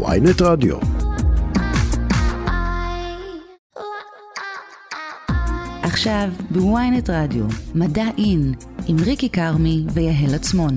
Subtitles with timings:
[0.00, 0.76] ויינט רדיו.
[5.82, 8.54] עכשיו בוויינט רדיו, מדע אין,
[8.86, 10.76] עם ריקי כרמי ויהל עצמון.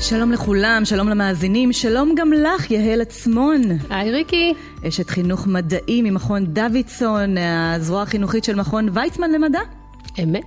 [0.00, 3.62] שלום לכולם, שלום למאזינים, שלום גם לך, יהל עצמון.
[3.90, 4.54] היי ריקי.
[4.88, 9.60] אשת חינוך מדעי ממכון דוידסון, הזרוע החינוכית של מכון ויצמן למדע.
[10.22, 10.44] אמת.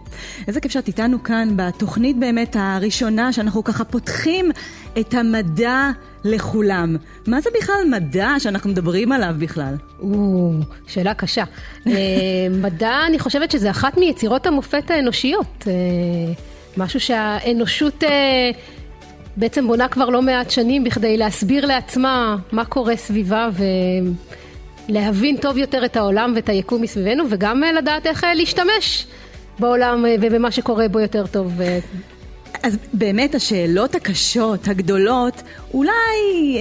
[0.47, 4.51] איזה כיף שאת איתנו כאן בתוכנית באמת הראשונה שאנחנו ככה פותחים
[4.99, 5.89] את המדע
[6.23, 6.95] לכולם.
[7.27, 9.75] מה זה בכלל מדע שאנחנו מדברים עליו בכלל?
[9.99, 10.51] או,
[10.87, 11.43] שאלה קשה.
[11.87, 11.93] אה,
[12.63, 15.67] מדע, אני חושבת שזה אחת מיצירות המופת האנושיות.
[15.67, 15.73] אה,
[16.77, 18.51] משהו שהאנושות אה,
[19.37, 23.49] בעצם בונה כבר לא מעט שנים בכדי להסביר לעצמה מה קורה סביבה
[24.89, 29.05] ולהבין טוב יותר את העולם ואת היקום מסביבנו וגם לדעת איך להשתמש
[29.59, 31.59] בעולם ובמה שקורה בו יותר טוב.
[32.63, 35.91] אז באמת השאלות הקשות, הגדולות, אולי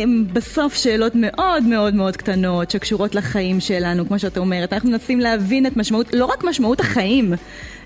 [0.02, 4.72] הן בסוף שאלות מאוד מאוד מאוד קטנות שקשורות לחיים שלנו, כמו שאת אומרת.
[4.72, 7.34] אנחנו מנסים להבין את משמעות, לא רק משמעות החיים,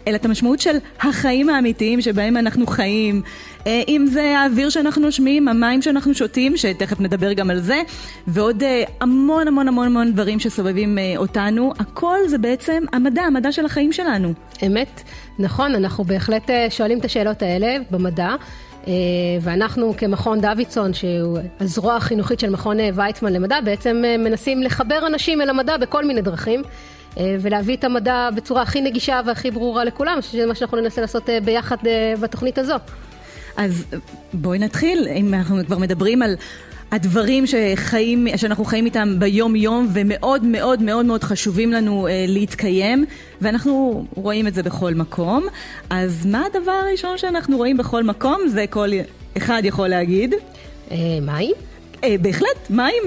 [0.06, 3.22] אלא את המשמעות של החיים האמיתיים שבהם אנחנו חיים.
[3.66, 7.82] אה, אם זה האוויר שאנחנו נושמים, המים שאנחנו שותים, שתכף נדבר גם על זה,
[8.26, 11.72] ועוד אה, המון המון המון המון דברים שסובבים אה, אותנו.
[11.78, 14.32] הכל זה בעצם המדע, המדע של החיים שלנו.
[14.66, 15.02] אמת,
[15.38, 18.34] נכון, אנחנו בהחלט שואלים את השאלות האלה במדע.
[19.40, 25.50] ואנחנו כמכון דוידסון, שהוא הזרוע החינוכית של מכון ויצמן למדע, בעצם מנסים לחבר אנשים אל
[25.50, 26.62] המדע בכל מיני דרכים.
[27.16, 31.76] ולהביא את המדע בצורה הכי נגישה והכי ברורה לכולם, שזה מה שאנחנו ננסה לעשות ביחד
[32.20, 32.74] בתוכנית הזו.
[33.56, 33.84] אז
[34.32, 36.34] בואי נתחיל, אם אנחנו כבר מדברים על
[36.92, 43.04] הדברים שחיים, שאנחנו חיים איתם ביום יום ומאוד מאוד מאוד מאוד חשובים לנו אה, להתקיים
[43.40, 45.46] ואנחנו רואים את זה בכל מקום.
[45.90, 48.40] אז מה הדבר הראשון שאנחנו רואים בכל מקום?
[48.46, 48.88] זה כל
[49.36, 50.34] אחד יכול להגיד.
[50.90, 51.71] אה, מים?
[52.04, 53.02] אה, בהחלט, מים.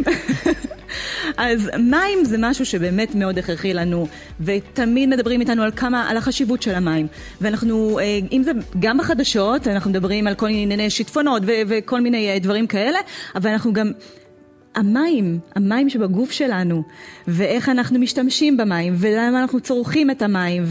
[1.37, 4.07] אז מים זה משהו שבאמת מאוד הכרחי לנו,
[4.41, 7.07] ותמיד מדברים איתנו על כמה, על החשיבות של המים.
[7.41, 12.29] ואנחנו, אה, אם זה גם בחדשות, אנחנו מדברים על כל מיני שיטפונות ו- וכל מיני
[12.29, 12.99] אה, דברים כאלה,
[13.35, 13.91] אבל אנחנו גם...
[14.75, 16.83] המים, המים שבגוף שלנו,
[17.27, 20.63] ואיך אנחנו משתמשים במים, ולמה אנחנו צורכים את המים,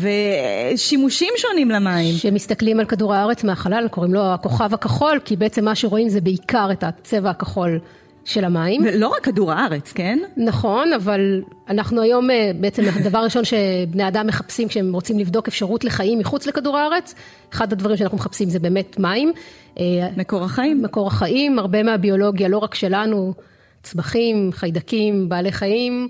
[0.73, 2.15] ושימושים שונים למים.
[2.15, 6.69] כשמסתכלים על כדור הארץ מהחלל, קוראים לו הכוכב הכחול, כי בעצם מה שרואים זה בעיקר
[6.73, 7.79] את הצבע הכחול
[8.25, 8.83] של המים.
[8.85, 10.19] ולא רק כדור הארץ, כן?
[10.37, 15.85] נכון, אבל אנחנו היום אה, בעצם הדבר הראשון שבני אדם מחפשים כשהם רוצים לבדוק אפשרות
[15.85, 17.15] לחיים מחוץ לכדור הארץ,
[17.53, 19.33] אחד הדברים שאנחנו מחפשים זה באמת מים.
[19.79, 19.85] אה,
[20.17, 20.83] מקור החיים.
[20.83, 23.35] מקור החיים, הרבה מהביולוגיה, לא רק שלנו,
[23.83, 26.09] צמחים, חיידקים, בעלי חיים,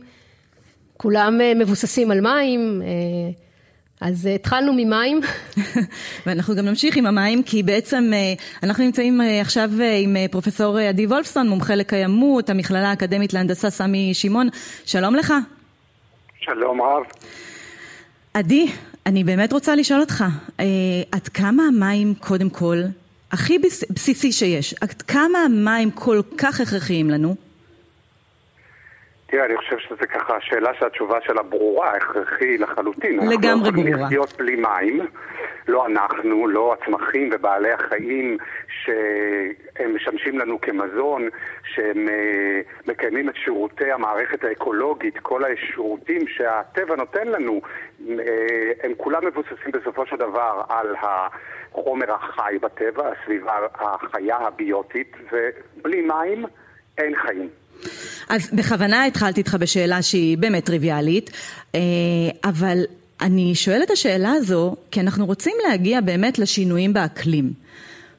[0.96, 2.82] כולם אה, מבוססים על מים.
[4.04, 5.20] אז uh, התחלנו ממים.
[6.26, 10.32] ואנחנו גם נמשיך עם המים, כי בעצם uh, אנחנו נמצאים uh, עכשיו uh, עם uh,
[10.32, 14.48] פרופסור עדי וולפסון, מומחה לקיימות, המכללה האקדמית להנדסה סמי שמעון.
[14.84, 15.34] שלום לך.
[16.40, 17.02] שלום רב.
[18.34, 18.66] עדי,
[19.06, 20.62] אני באמת רוצה לשאול אותך, uh,
[21.12, 22.78] עד כמה המים קודם כל,
[23.32, 23.58] הכי
[23.90, 27.36] בסיסי שיש, עד כמה המים כל כך הכרחיים לנו?
[29.34, 33.18] תראה, אני חושב שזה ככה שאלה שהתשובה שלה ברורה, הכרחי לחלוטין.
[33.28, 33.88] לגמרי ברורה.
[33.88, 35.00] אנחנו לא לחיות בלי מים,
[35.68, 41.28] לא אנחנו, לא הצמחים ובעלי החיים שהם משמשים לנו כמזון,
[41.64, 47.60] שהם אה, מקיימים את שירותי המערכת האקולוגית, כל השירותים שהטבע נותן לנו,
[48.08, 56.00] אה, הם כולם מבוססים בסופו של דבר על החומר החי בטבע, הסביבה החיה הביוטית, ובלי
[56.00, 56.44] מים
[56.98, 57.63] אין חיים.
[58.28, 61.30] אז בכוונה התחלתי איתך בשאלה שהיא באמת טריוויאלית,
[61.74, 61.80] אה,
[62.44, 62.84] אבל
[63.20, 67.52] אני שואלת את השאלה הזו כי אנחנו רוצים להגיע באמת לשינויים באקלים.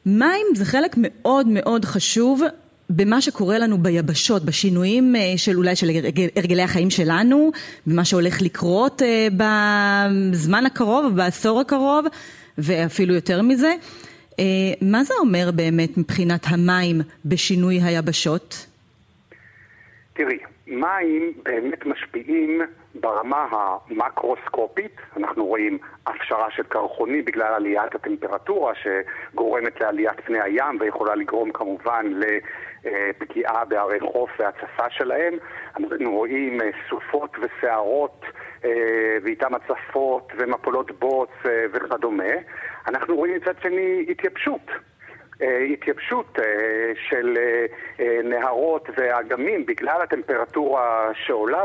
[0.05, 2.41] מים זה חלק מאוד מאוד חשוב
[2.89, 5.89] במה שקורה לנו ביבשות, בשינויים אה, של אולי של
[6.35, 7.51] הרגלי החיים שלנו,
[7.87, 9.27] במה שהולך לקרות אה,
[10.31, 12.05] בזמן הקרוב, בעשור הקרוב,
[12.57, 13.73] ואפילו יותר מזה.
[14.81, 18.65] מה זה אומר באמת מבחינת המים בשינוי היבשות?
[20.17, 22.61] תראי, מים באמת משפיעים
[22.95, 25.77] ברמה המקרוסקופית, אנחנו רואים
[26.07, 32.05] הפשרה של קרחוני בגלל עליית הטמפרטורה שגורמת לעליית פני הים ויכולה לגרום כמובן
[32.85, 35.33] לפגיעה בערי חוף והצפה שלהם.
[35.79, 38.25] אנחנו רואים אה, סופות וסערות
[38.65, 42.33] אה, ואיתם הצפות ומפולות בוץ אה, וכדומה.
[42.87, 44.71] אנחנו רואים מצד שני התייבשות.
[45.73, 46.39] התייבשות
[47.09, 47.37] של
[48.23, 51.63] נהרות ואגמים בגלל הטמפרטורה שעולה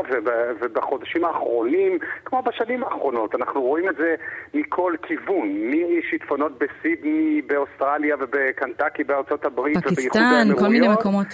[0.59, 4.15] ובחודשים האחרונים, כמו בשנים האחרונות, אנחנו רואים את זה
[4.53, 11.27] מכל כיוון, משיטפונות בסידני, באוסטרליה ובקנטקי בארצות הברית פקיסטן, כל מיני מקומות.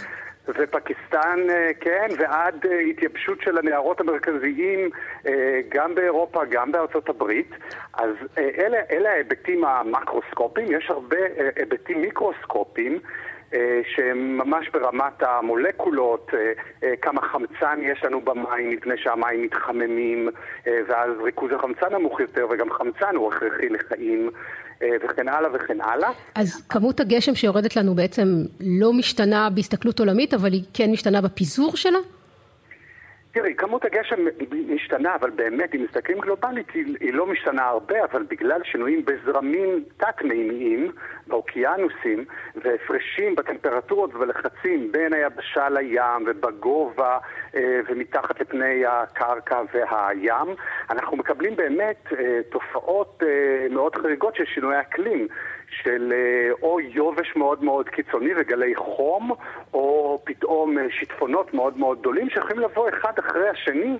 [0.48, 4.90] ופקיסטן, אה, כן, ועד אה, התייבשות של הנהרות המרכזיים
[5.28, 7.50] אה, גם באירופה, גם בארצות הברית.
[7.94, 11.18] אז אלה, אלה ההיבטים המקרוסקופיים, יש הרבה
[11.56, 13.00] היבטים מיקרוסקופיים.
[13.96, 16.32] שהם ממש ברמת המולקולות,
[17.02, 20.30] כמה חמצן יש לנו במים מפני שהמים מתחממים
[20.66, 24.30] ואז ריכוז החמצן נמוך יותר וגם חמצן הוא הכרחי לחיים
[24.82, 26.10] אה, וכן הלאה וכן הלאה.
[26.36, 28.28] אז כמות הגשם שיורדת לנו בעצם
[28.60, 32.00] לא משתנה בהסתכלות עולמית, אבל היא כן משתנה בפיזור שלה?
[33.38, 34.16] תראי, כמות הגשם
[34.70, 40.92] משתנה, אבל באמת, אם מסתכלים גלובלית, היא, לא משתנה הרבה, אבל בגלל שינויים בזרמים תת-מימיים,
[41.28, 42.26] באוקיינוסים,
[42.56, 47.18] והפרשים בטמפרטורות ובלחצים בין היבשה לים ובגובה
[47.56, 50.56] אה, ומתחת לפני הקרקע והים,
[50.90, 55.28] אנחנו מקבלים באמת אה, תופעות אה, מאוד חריגות של שינוי אקלים.
[55.70, 59.32] של אה, או יובש מאוד מאוד קיצוני וגלי חום,
[59.74, 63.98] או פתאום אה, שיטפונות מאוד מאוד גדולים שיכולים לבוא אחד אחרי השני.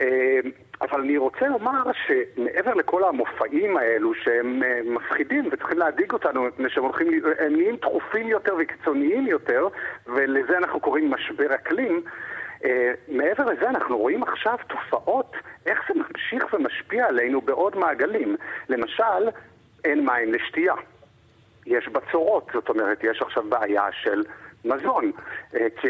[0.00, 0.38] אה,
[0.80, 6.84] אבל אני רוצה לומר שמעבר לכל המופעים האלו שהם מפחידים וצריכים להדאיג אותנו מפני שהם
[6.84, 7.08] הולכים,
[7.38, 9.68] הם נהיים דחופים יותר וקיצוניים יותר
[10.06, 12.02] ולזה אנחנו קוראים משבר אקלים
[13.08, 15.32] מעבר לזה אנחנו רואים עכשיו תופעות
[15.66, 18.36] איך זה ממשיך ומשפיע עלינו בעוד מעגלים
[18.68, 19.28] למשל
[19.84, 20.74] אין מים לשתייה
[21.68, 24.22] יש בצורות, זאת אומרת, יש עכשיו בעיה של
[24.64, 25.12] מזון,
[25.54, 25.88] אה, כי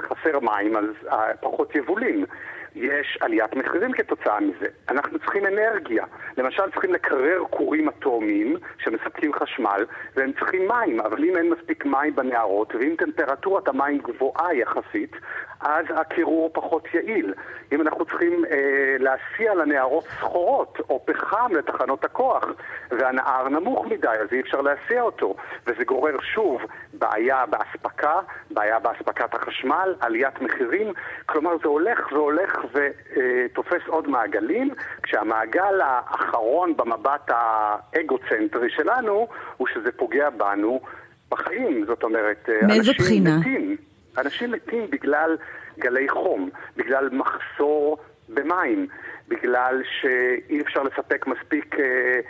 [0.00, 2.24] חסר מים אז אה, פחות יבולים.
[2.74, 4.66] יש עליית מחירים כתוצאה מזה.
[4.88, 6.04] אנחנו צריכים אנרגיה.
[6.36, 9.86] למשל, צריכים לקרר כורים אטומיים שמספקים חשמל,
[10.16, 15.16] והם צריכים מים, אבל אם אין מספיק מים בנהרות, ואם טמפרטורת המים גבוהה יחסית,
[15.60, 17.34] אז הקירור פחות יעיל.
[17.72, 22.44] אם אנחנו צריכים אה, להסיע לנהרות סחורות או פחם לתחנות הכוח,
[22.90, 25.34] והנהר נמוך מדי, אז אי אפשר להסיע אותו.
[25.66, 26.60] וזה גורר שוב
[26.92, 28.20] בעיה באספקה,
[28.50, 30.92] בעיה באספקת החשמל, עליית מחירים.
[31.26, 34.70] כלומר, זה הולך והולך ותופס עוד מעגלים,
[35.02, 40.80] כשהמעגל האחרון במבט האגוצנטרי שלנו הוא שזה פוגע בנו
[41.28, 41.84] בחיים.
[41.86, 43.36] זאת אומרת, מאיזו בחינה?
[43.38, 43.76] מתים.
[44.18, 45.36] אנשים מתים בגלל
[45.78, 47.98] גלי חום, בגלל מחסור
[48.28, 48.86] במים,
[49.28, 52.20] בגלל שאי אפשר לספק מספיק אה, אה,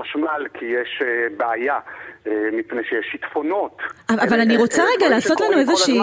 [0.00, 1.78] חשמל כי יש אה, בעיה
[2.26, 3.78] אה, מפני שיש שיטפונות.
[4.08, 5.98] אבל אני רוצה רגע לעשות לנו איזושהי...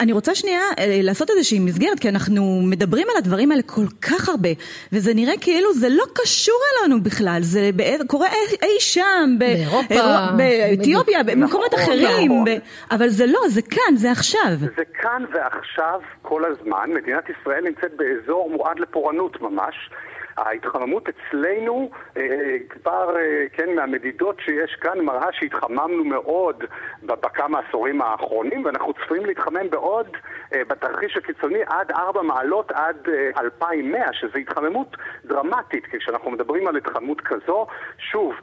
[0.00, 0.60] אני רוצה שנייה
[1.02, 4.48] לעשות איזושהי מסגרת, כי אנחנו מדברים על הדברים האלה כל כך הרבה,
[4.92, 7.70] וזה נראה כאילו זה לא קשור אלינו בכלל, זה
[8.06, 8.28] קורה
[8.62, 9.94] אי שם, באירופה,
[10.36, 12.44] באתיופיה, במקומות נכון, אחרים, נכון.
[12.90, 14.50] אבל זה לא, זה כאן, זה עכשיו.
[14.76, 19.90] זה כאן ועכשיו כל הזמן, מדינת ישראל נמצאת באזור מועד לפורענות ממש.
[20.38, 26.64] ההתחממות אצלנו אה, כבר, אה, כן, מהמדידות שיש כאן מראה שהתחממנו מאוד
[27.02, 30.06] בכמה עשורים האחרונים ואנחנו צפויים להתחמם בעוד,
[30.54, 35.84] אה, בתרחיש הקיצוני, עד 4 מעלות עד 2100, שזו התחממות דרמטית.
[35.90, 37.66] כשאנחנו מדברים על התחממות כזו,
[37.98, 38.34] שוב,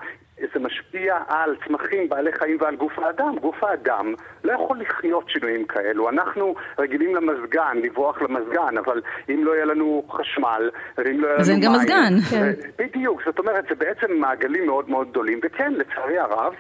[0.54, 3.36] זה משפיע על צמחים, בעלי חיים ועל גוף האדם.
[3.42, 4.14] גוף האדם
[4.44, 6.10] לא יכול לחיות שינויים כאלו.
[6.10, 11.36] אנחנו רגילים למזגן, לברוח למזגן, אבל אם לא יהיה לנו חשמל, ואם לא יהיה לנו
[11.36, 11.40] מים...
[11.40, 12.14] אז אין גם מזגן.
[12.30, 12.52] כן.
[12.80, 15.40] בדיוק, זאת אומרת, זה בעצם מעגלים מאוד מאוד גדולים.
[15.44, 16.54] וכן, לצערי הרב,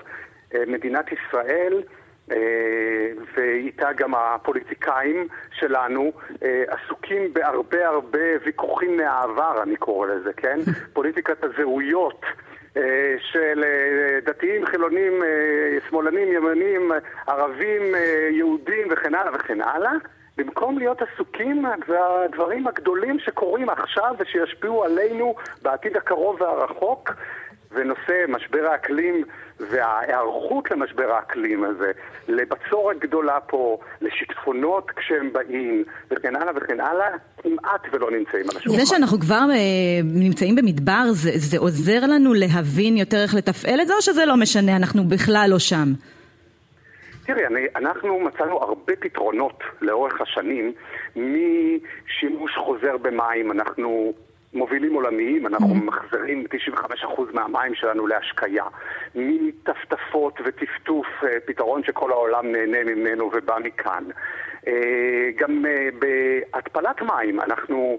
[0.55, 1.81] אה, מדינת ישראל...
[2.31, 2.37] אה,
[3.35, 6.11] ואיתה גם הפוליטיקאים שלנו
[6.43, 10.59] אה, עסוקים בהרבה הרבה ויכוחים מהעבר, אני קורא לזה, כן?
[10.93, 12.21] פוליטיקת הזהויות.
[12.77, 13.63] אה, של
[14.25, 15.13] דתיים, חילונים,
[15.89, 16.91] שמאלנים, ימנים,
[17.27, 17.81] ערבים,
[18.31, 19.91] יהודים וכן הלאה וכן הלאה,
[20.37, 27.11] במקום להיות עסוקים בדברים הגדולים שקורים עכשיו ושישפיעו עלינו בעתיד הקרוב והרחוק,
[27.73, 29.25] ונושא משבר האקלים
[29.69, 31.91] וההיערכות למשבר האקלים הזה,
[32.27, 38.79] לבצורת גדולה פה, לשיטפונות כשהם באים, וכן הלאה וכן הלאה, כמעט ולא נמצאים על השולחן.
[38.79, 43.87] זה שאנחנו כבר uh, נמצאים במדבר, זה, זה עוזר לנו להבין יותר איך לתפעל את
[43.87, 45.87] זה, או שזה לא משנה, אנחנו בכלל לא שם?
[47.25, 50.73] תראי, אני, אנחנו מצאנו הרבה פתרונות לאורך השנים
[51.15, 54.13] משימוש חוזר במים, אנחנו
[54.53, 55.85] מובילים עולמיים, אנחנו mm-hmm.
[55.85, 56.45] מחזירים
[57.03, 58.63] 95% מהמים שלנו להשקיה.
[59.15, 64.03] מטפטפות וטפטוף, אה, פתרון שכל העולם נהנה ממנו ובא מכאן.
[64.67, 67.97] אה, גם אה, בהתפלת מים, אנחנו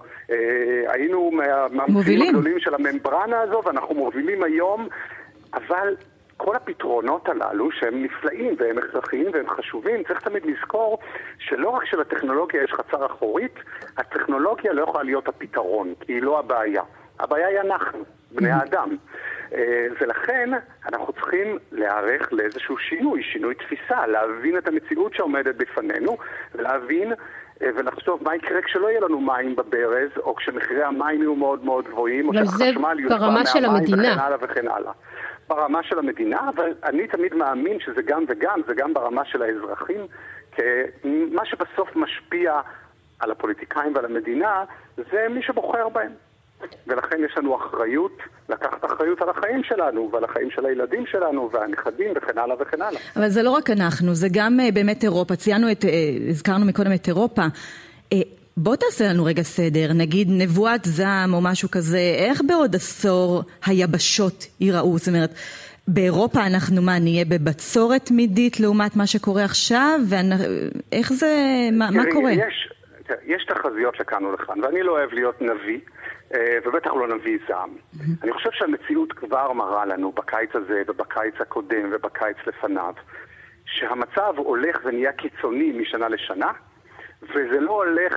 [0.89, 4.89] היינו מהמומחים הגדולים של הממברנה הזו ואנחנו מובילים היום,
[5.55, 5.97] אבל
[6.37, 10.99] כל הפתרונות הללו, שהם נפלאים והם הכרחיים והם חשובים, צריך תמיד לזכור
[11.39, 13.55] שלא רק שלטכנולוגיה יש חצר אחורית,
[13.97, 16.83] הטכנולוגיה לא יכולה להיות הפתרון, כי היא לא הבעיה.
[17.21, 17.99] הבעיה היא אנחנו,
[18.31, 18.97] בני האדם.
[19.55, 20.51] אה, ולכן
[20.89, 26.17] אנחנו צריכים להיערך לאיזשהו שינוי, שינוי תפיסה, להבין את המציאות שעומדת בפנינו,
[26.55, 27.13] ולהבין
[27.63, 31.89] אה, ולחשוב מה יקרה כשלא יהיה לנו מים בברז, או כשמחירי המים יהיו מאוד מאוד
[31.89, 33.19] גבוהים, או שהחשמל יוצא
[33.61, 34.93] מהמים וכן הלאה וכן הלאה.
[35.49, 40.01] ברמה של המדינה, אבל אני תמיד מאמין שזה גם וגם, זה גם ברמה של האזרחים,
[41.09, 42.61] מה שבסוף משפיע
[43.19, 44.65] על הפוליטיקאים ועל המדינה,
[44.97, 46.13] זה מי שבוחר בהם.
[46.87, 52.13] ולכן יש לנו אחריות לקחת אחריות על החיים שלנו ועל החיים של הילדים שלנו והנכדים
[52.17, 53.01] וכן הלאה וכן הלאה.
[53.17, 55.37] אבל זה לא רק אנחנו, זה גם אה, באמת אירופה.
[55.37, 55.91] ציינו את, אה,
[56.29, 57.43] הזכרנו מקודם את אירופה.
[58.57, 64.47] בוא תעשה לנו רגע סדר, נגיד נבואת זעם או משהו כזה, איך בעוד עשור היבשות
[64.61, 64.99] ייראו?
[64.99, 65.31] זאת אומרת,
[65.89, 70.01] באירופה אנחנו מה, נהיה בבצורת תמידית לעומת מה שקורה עכשיו?
[70.09, 71.27] ואיך זה,
[71.73, 72.33] מה, מה קורה?
[72.33, 72.73] יש,
[73.27, 75.81] יש תחזיות לכאן ולכאן, ואני לא אוהב להיות נביא.
[76.35, 77.71] אה, ובטח לא נביא זעם.
[78.23, 82.95] אני חושב שהמציאות כבר מראה לנו בקיץ הזה ובקיץ הקודם ובקיץ לפניו,
[83.67, 86.53] שהמצב הולך ונהיה קיצוני משנה לשנה,
[87.31, 88.15] וזה לא הולך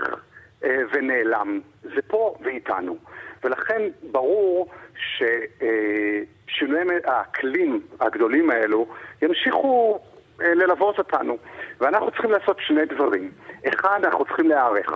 [0.63, 1.59] אה, ונעלם.
[1.83, 2.97] זה פה ואיתנו.
[3.43, 8.87] ולכן ברור ששינויי אה, האקלים הגדולים האלו
[9.21, 9.99] ימשיכו
[10.41, 11.37] אה, ללוות אותנו.
[11.79, 13.31] ואנחנו צריכים לעשות שני דברים.
[13.69, 14.91] אחד, אנחנו צריכים להיערך.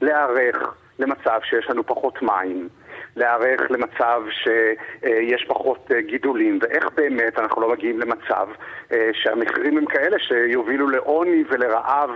[0.00, 2.68] להיערך למצב שיש לנו פחות מים,
[3.16, 8.48] להיערך למצב שיש פחות אה, גידולים, ואיך באמת אנחנו לא מגיעים למצב
[8.92, 12.10] אה, שהמחירים הם כאלה שיובילו לעוני ולרעב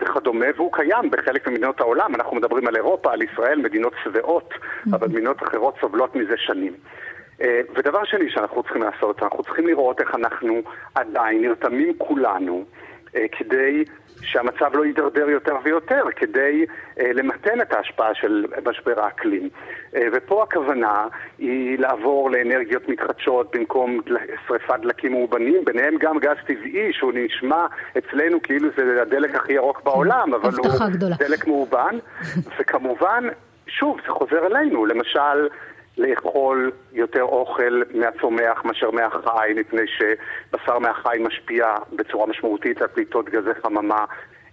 [0.00, 2.14] וכדומה, והוא קיים בחלק ממדינות העולם.
[2.14, 4.90] אנחנו מדברים על אירופה, על ישראל, מדינות שבעות, mm-hmm.
[4.96, 6.72] אבל מדינות אחרות סובלות מזה שנים.
[7.40, 10.62] אה, ודבר שני שאנחנו צריכים לעשות, אנחנו צריכים לראות איך אנחנו
[10.94, 12.64] עדיין נרתמים כולנו
[13.32, 13.84] כדי
[14.22, 16.66] שהמצב לא יידרדר יותר ויותר כדי
[17.00, 19.48] אה, למתן את ההשפעה של משבר האקלים.
[19.96, 21.06] אה, ופה הכוונה
[21.38, 24.00] היא לעבור לאנרגיות מתחדשות במקום
[24.46, 27.66] שריפת דלקים מאובנים, ביניהם גם גז טבעי שהוא נשמע
[27.98, 31.16] אצלנו כאילו זה הדלק הכי ירוק בעולם, אבל הוא גדולה.
[31.18, 31.98] דלק מאובן,
[32.58, 33.24] וכמובן,
[33.66, 35.48] שוב, זה חוזר אלינו, למשל
[35.98, 43.60] לאכול יותר אוכל מהצומח מאשר מהחי, מפני שבשר מהחי משפיע בצורה משמעותית על פליטות גזי
[43.62, 44.04] חממה.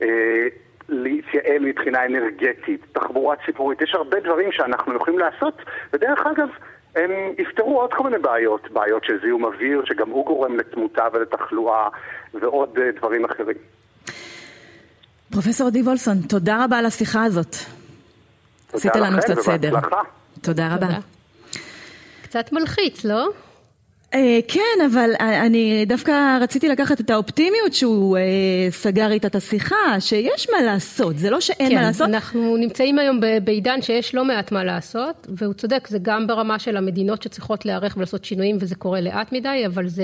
[0.02, 0.48] אה,
[0.90, 5.62] להתייעל מבחינה אנרגטית, תחבורה ציבורית, יש הרבה דברים שאנחנו יכולים לעשות,
[5.94, 6.50] ודרך אגב,
[6.96, 11.88] הם יפתרו עוד כל מיני בעיות, בעיות של זיהום אוויר, שגם הוא גורם לתמותה ולתחלואה,
[12.34, 13.58] ועוד אה, דברים אחרים.
[15.32, 17.56] פרופסור עדי וולסון, תודה רבה על השיחה הזאת.
[18.74, 19.72] עשית לנו קצת סדר.
[20.42, 20.88] תודה רבה.
[22.25, 23.29] קצת מלחיץ, לא?
[24.13, 28.24] אה, כן, אבל אני דווקא רציתי לקחת את האופטימיות שהוא אה,
[28.70, 32.08] סגר איתה את השיחה, שיש מה לעשות, זה לא שאין כן, מה לעשות.
[32.08, 36.60] כן, אנחנו נמצאים היום בעידן שיש לא מעט מה לעשות, והוא צודק, זה גם ברמה
[36.60, 40.03] של המדינות שצריכות להיערך ולעשות שינויים, וזה קורה לאט מדי, אבל זה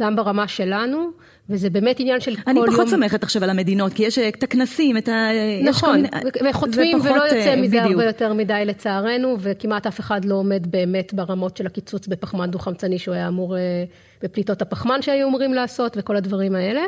[0.00, 1.10] גם ברמה שלנו.
[1.48, 2.64] וזה באמת עניין של כל יום...
[2.64, 5.28] אני פחות סומכת עכשיו על המדינות, כי יש את הכנסים, את ה...
[5.64, 6.08] נכון, מיני...
[6.50, 11.14] וחותמים ולא יוצא אה, מזה הרבה יותר מדי לצערנו, וכמעט אף אחד לא עומד באמת
[11.14, 13.84] ברמות של הקיצוץ בפחמן דו-חמצני שהוא היה אמור, אה,
[14.22, 16.82] בפליטות הפחמן שהיו אמורים לעשות, וכל הדברים האלה.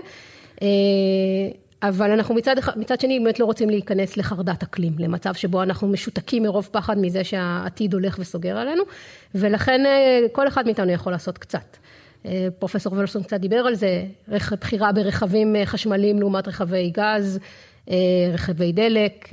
[0.63, 0.69] אה,
[1.83, 6.43] אבל אנחנו מצד, מצד שני באמת לא רוצים להיכנס לחרדת אקלים, למצב שבו אנחנו משותקים
[6.43, 8.83] מרוב פחד מזה שהעתיד הולך וסוגר עלינו,
[9.35, 9.81] ולכן
[10.33, 11.77] כל אחד מאיתנו יכול לעשות קצת.
[12.26, 14.04] אה, פרופסור וולסון קצת דיבר על זה,
[14.61, 17.38] בחירה ברכבים אה, חשמליים לעומת רכבי גז,
[17.90, 17.97] אה,
[18.33, 19.28] רכבי דלק,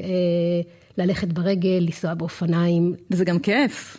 [0.97, 2.95] ללכת ברגל, לנסוע באופניים.
[3.12, 3.97] וזה גם כיף.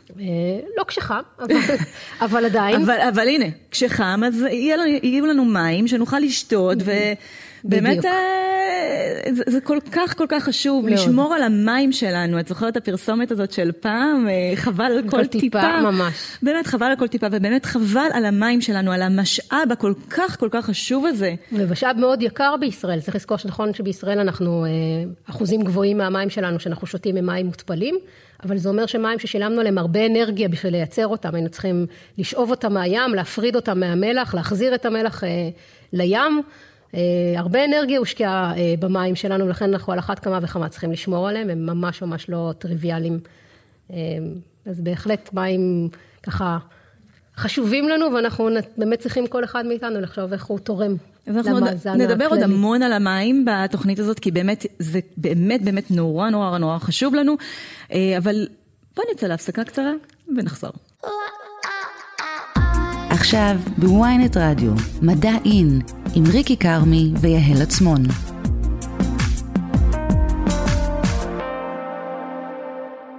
[0.77, 1.55] לא כשחם, אבל,
[2.25, 2.83] אבל עדיין.
[2.83, 6.91] אבל, אבל הנה, כשחם אז יהיו לנו, יהיו לנו מים שנוכל לשתות ו...
[7.65, 8.11] באמת אה,
[9.33, 10.93] זה, זה כל כך כל כך חשוב, מאוד.
[10.99, 12.41] לשמור על המים שלנו.
[12.41, 14.29] את זוכרת את הפרסומת הזאת של פעם?
[14.29, 15.41] אה, חבל על כל, כל טיפה.
[15.41, 15.81] טיפה.
[15.81, 16.15] ממש.
[16.43, 20.49] באמת חבל על כל טיפה, ובאמת חבל על המים שלנו, על המשאב הכל כך כל
[20.51, 21.35] כך חשוב הזה.
[21.53, 23.01] ומשאב מאוד יקר בישראל.
[23.01, 24.71] צריך לזכור שנכון שבישראל אנחנו, אה,
[25.31, 27.99] אחוזים גבוהים מהמים שלנו שאנחנו שותים הם מים מותפלים.
[28.45, 31.87] אבל זה אומר שמים ששילמנו עליהם הרבה אנרגיה בשביל לייצר אותם, היינו צריכים
[32.19, 35.29] לשאוב אותם מהים, להפריד אותם מהמלח, להחזיר את המלח אה,
[35.93, 36.43] לים.
[36.95, 37.01] אה,
[37.37, 41.51] הרבה אנרגיה הושקעה אה, במים שלנו, לכן אנחנו על אחת כמה וכמה צריכים לשמור עליהם,
[41.51, 43.21] הם ממש ממש לא טריוויאליים.
[43.91, 43.97] אה,
[44.67, 45.89] אז בהחלט מים
[46.23, 46.59] ככה
[47.37, 50.97] חשובים לנו, ואנחנו באמת צריכים כל אחד מאיתנו לחשוב איך הוא תורם
[51.27, 51.51] הכללי.
[51.51, 56.59] אנחנו נדבר עוד המון על המים בתוכנית הזאת, כי באמת, זה באמת באמת נורא נורא
[56.59, 57.37] נורא חשוב לנו,
[57.91, 58.47] אבל
[58.97, 59.93] בואי נצא להפסקה קצרה
[60.37, 60.73] ונחזור.
[63.25, 65.81] עכשיו בוויינט רדיו, מדע אין,
[66.15, 68.03] עם ריקי כרמי ויהל עצמון.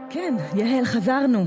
[0.09, 1.45] כן, יהל, חזרנו.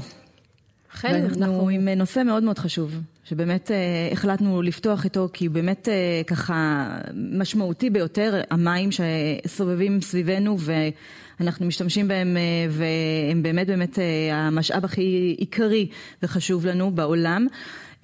[0.94, 1.68] אכן, ואנחנו אנחנו...
[1.68, 3.76] עם נושא מאוד מאוד חשוב, שבאמת אה,
[4.12, 12.08] החלטנו לפתוח איתו, כי הוא באמת אה, ככה משמעותי ביותר, המים שסובבים סביבנו ואנחנו משתמשים
[12.08, 15.88] בהם, אה, והם באמת באמת אה, המשאב הכי עיקרי
[16.22, 17.46] וחשוב לנו בעולם.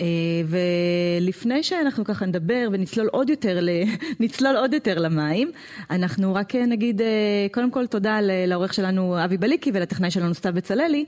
[0.00, 0.06] אה,
[0.46, 3.58] ולפני שאנחנו ככה נדבר ונצלול עוד יותר,
[4.20, 5.50] נצלול עוד יותר למים,
[5.90, 10.52] אנחנו רק אה, נגיד אה, קודם כל תודה לעורך שלנו אבי בליקי ולטכנאי שלנו סתיו
[10.54, 11.04] בצללי,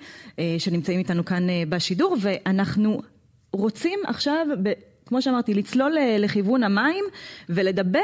[0.58, 3.02] שנמצאים איתנו כאן בשידור, ואנחנו
[3.52, 4.46] רוצים עכשיו,
[5.06, 7.04] כמו שאמרתי, לצלול לכיוון המים
[7.48, 8.00] ולדבר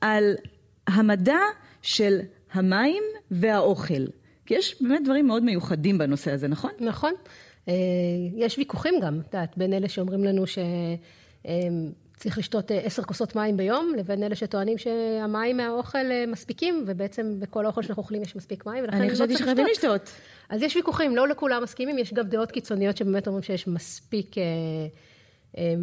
[0.00, 0.34] על
[0.86, 1.38] המדע
[1.82, 2.18] של
[2.52, 4.04] המים והאוכל.
[4.46, 6.70] כי יש באמת דברים מאוד מיוחדים בנושא הזה, נכון?
[6.80, 7.12] נכון.
[7.68, 7.74] אה,
[8.36, 13.56] יש ויכוחים גם, את יודעת, בין אלה שאומרים לנו שצריך לשתות אה, עשר כוסות מים
[13.56, 18.66] ביום, לבין אלה שטוענים שהמים מהאוכל אה, מספיקים, ובעצם בכל האוכל שאנחנו אוכלים יש מספיק
[18.66, 20.10] מים, ולכן אני לא חשבתי צריך שחייבים לשתות.
[20.48, 25.74] אז יש ויכוחים, לא לכולם מסכימים, יש גם דעות קיצוניות שבאמת אומרים שיש מספיק אה,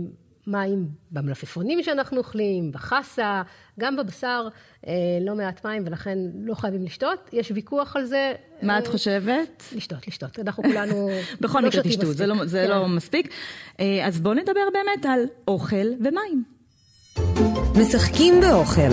[0.52, 3.42] מים במלפפונים שאנחנו אוכלים, בחסה,
[3.80, 4.48] גם בבשר,
[4.88, 7.30] אה, לא מעט מים, ולכן לא חייבים לשתות.
[7.34, 8.34] יש ויכוח על זה.
[8.62, 9.64] מה אה, את חושבת?
[9.76, 10.40] לשתות, לשתות.
[10.40, 11.10] אנחנו כולנו
[11.42, 12.40] בכל לא מקרה שותים תשתו, זה, מספיק.
[12.40, 12.70] לא, זה כן.
[12.70, 13.34] לא מספיק.
[13.80, 16.44] אה, אז בואו נדבר באמת על אוכל ומים.
[17.82, 18.92] משחקים באוכל.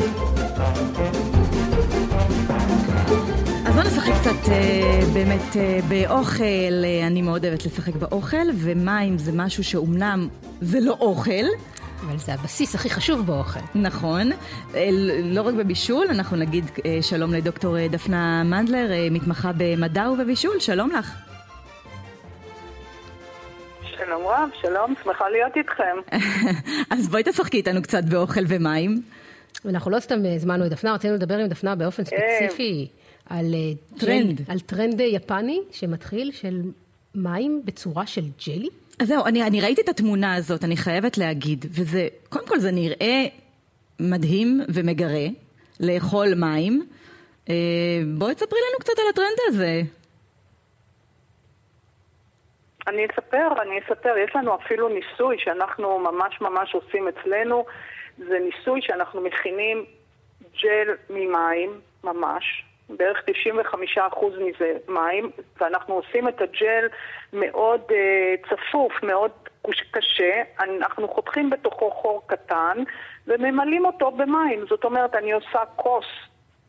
[3.79, 6.45] בואו נשחק קצת אה, באמת אה, באוכל,
[6.85, 10.29] אה, אני מאוד אוהבת לשחק באוכל, ומים זה משהו שאומנם
[10.61, 11.45] זה לא אוכל,
[12.07, 13.61] אבל זה הבסיס הכי חשוב באוכל.
[13.75, 14.31] נכון,
[15.25, 20.61] לא רק בבישול, אנחנו נגיד אה, שלום לדוקטור אה, דפנה מנדלר, אה, מתמחה במדע ובבישול,
[20.61, 21.15] שלום לך.
[23.83, 25.97] שלום רב, שלום, שמחה להיות איתכם.
[26.99, 29.03] אז בואי תשחקי איתנו קצת באוכל ומים.
[29.65, 32.89] ואנחנו לא סתם הזמנו את דפנה, רצינו לדבר עם דפנה באופן ספציפי
[33.29, 34.41] על אה, טרנד.
[34.41, 36.61] ג'ל, על טרנד יפני שמתחיל של
[37.15, 38.69] מים בצורה של ג'לי.
[39.01, 42.71] אז זהו, אני, אני ראיתי את התמונה הזאת, אני חייבת להגיד, וזה, קודם כל זה
[42.71, 43.27] נראה
[44.01, 45.27] מדהים ומגרה,
[45.81, 46.87] לאכול מים.
[47.49, 47.55] אה,
[48.19, 49.81] בואי תספרי לנו קצת על הטרנד הזה.
[52.88, 57.64] אני אספר, אני אספר, יש לנו אפילו ניסוי שאנחנו ממש ממש עושים אצלנו,
[58.19, 59.85] זה ניסוי שאנחנו מכינים
[60.62, 63.18] ג'ל ממים, ממש, בערך
[63.96, 64.01] 95%
[64.40, 66.87] מזה מים, ואנחנו עושים את הג'ל
[67.33, 69.31] מאוד uh, צפוף, מאוד
[69.90, 72.79] קשה, אנחנו חותכים בתוכו חור קטן
[73.27, 76.05] וממלאים אותו במים, זאת אומרת אני עושה כוס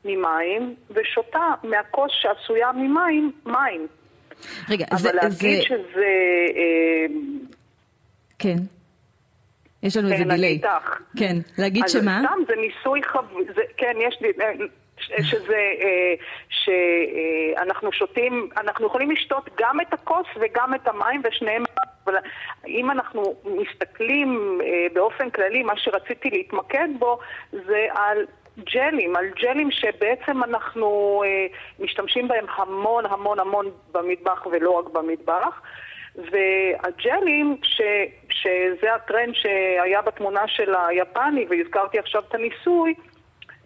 [0.06, 3.88] ממים ושותה מהכוס שעשויה ממים, מים.
[4.70, 6.12] רגע, אבל זה, להגיד זה, שזה...
[6.56, 7.06] אה,
[8.40, 8.58] כן.
[9.84, 10.62] יש לנו איזה כן, אני דיליי.
[11.18, 12.22] כן, להגיד שמה?
[12.26, 13.26] סתם זה ניסוי חב...
[13.56, 14.28] זה, כן, יש לי...
[14.42, 14.52] אה,
[15.22, 15.74] שזה...
[15.82, 16.14] אה,
[16.50, 18.50] שאנחנו שותים...
[18.58, 21.64] אנחנו יכולים לשתות גם את הכוס וגם את המים ושניהם...
[22.06, 22.16] אבל
[22.68, 27.20] אם אנחנו מסתכלים אה, באופן כללי, מה שרציתי להתמקד בו
[27.52, 28.26] זה על
[28.60, 31.48] ג'לים, על ג'לים שבעצם אנחנו אה,
[31.80, 35.62] משתמשים בהם המון המון המון במטבח ולא רק במטבח.
[36.16, 37.82] והג'לים, ש,
[38.30, 42.94] שזה הטרנד שהיה בתמונה של היפני, והזכרתי עכשיו את הניסוי,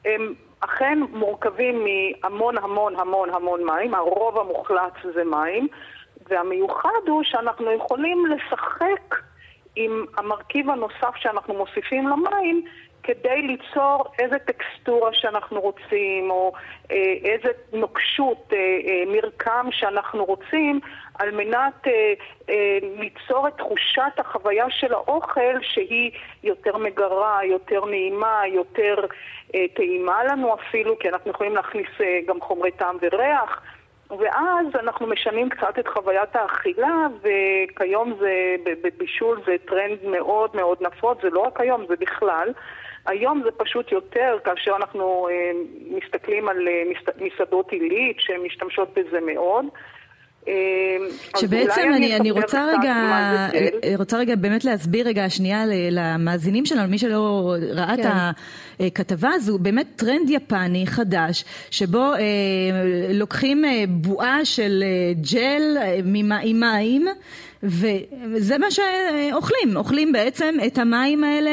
[0.05, 0.33] הם
[0.65, 5.67] אכן מורכבים מהמון המון המון המון מים, הרוב המוחלט זה מים,
[6.29, 9.15] והמיוחד הוא שאנחנו יכולים לשחק
[9.75, 12.65] עם המרכיב הנוסף שאנחנו מוסיפים למים
[13.03, 16.53] כדי ליצור איזה טקסטורה שאנחנו רוצים, או
[16.91, 20.79] אה, איזה נוקשות, אה, אה, מרקם שאנחנו רוצים,
[21.19, 21.87] על מנת
[22.99, 26.11] ליצור את תחושת החוויה של האוכל שהיא
[26.43, 28.95] יותר מגרה, יותר נעימה, יותר
[29.73, 31.87] טעימה לנו אפילו, כי אנחנו יכולים להכניס
[32.27, 33.61] גם חומרי טעם וריח.
[34.09, 41.17] ואז אנחנו משנים קצת את חוויית האכילה, וכיום זה, בבישול זה טרנד מאוד מאוד נפוץ,
[41.21, 42.49] זה לא רק היום, זה בכלל.
[43.05, 45.51] היום זה פשוט יותר, כאשר אנחנו אה,
[45.97, 49.65] מסתכלים על אה, מס, מסעדות עילית שמשתמשות בזה מאוד.
[50.47, 50.53] אה,
[51.37, 52.95] שבעצם אני, אני רוצה רגע,
[53.51, 53.95] זה ג'ל.
[53.95, 58.85] רוצה רגע באמת להסביר רגע שנייה למאזינים שלנו, מי שלא ראה את כן.
[58.85, 62.19] הכתבה הזו, באמת טרנד יפני חדש, שבו אה,
[63.13, 65.99] לוקחים אה, בועה של אה, ג'ל אה,
[66.43, 67.07] עם מים,
[67.63, 71.51] וזה מה שאוכלים, אוכלים בעצם את המים האלה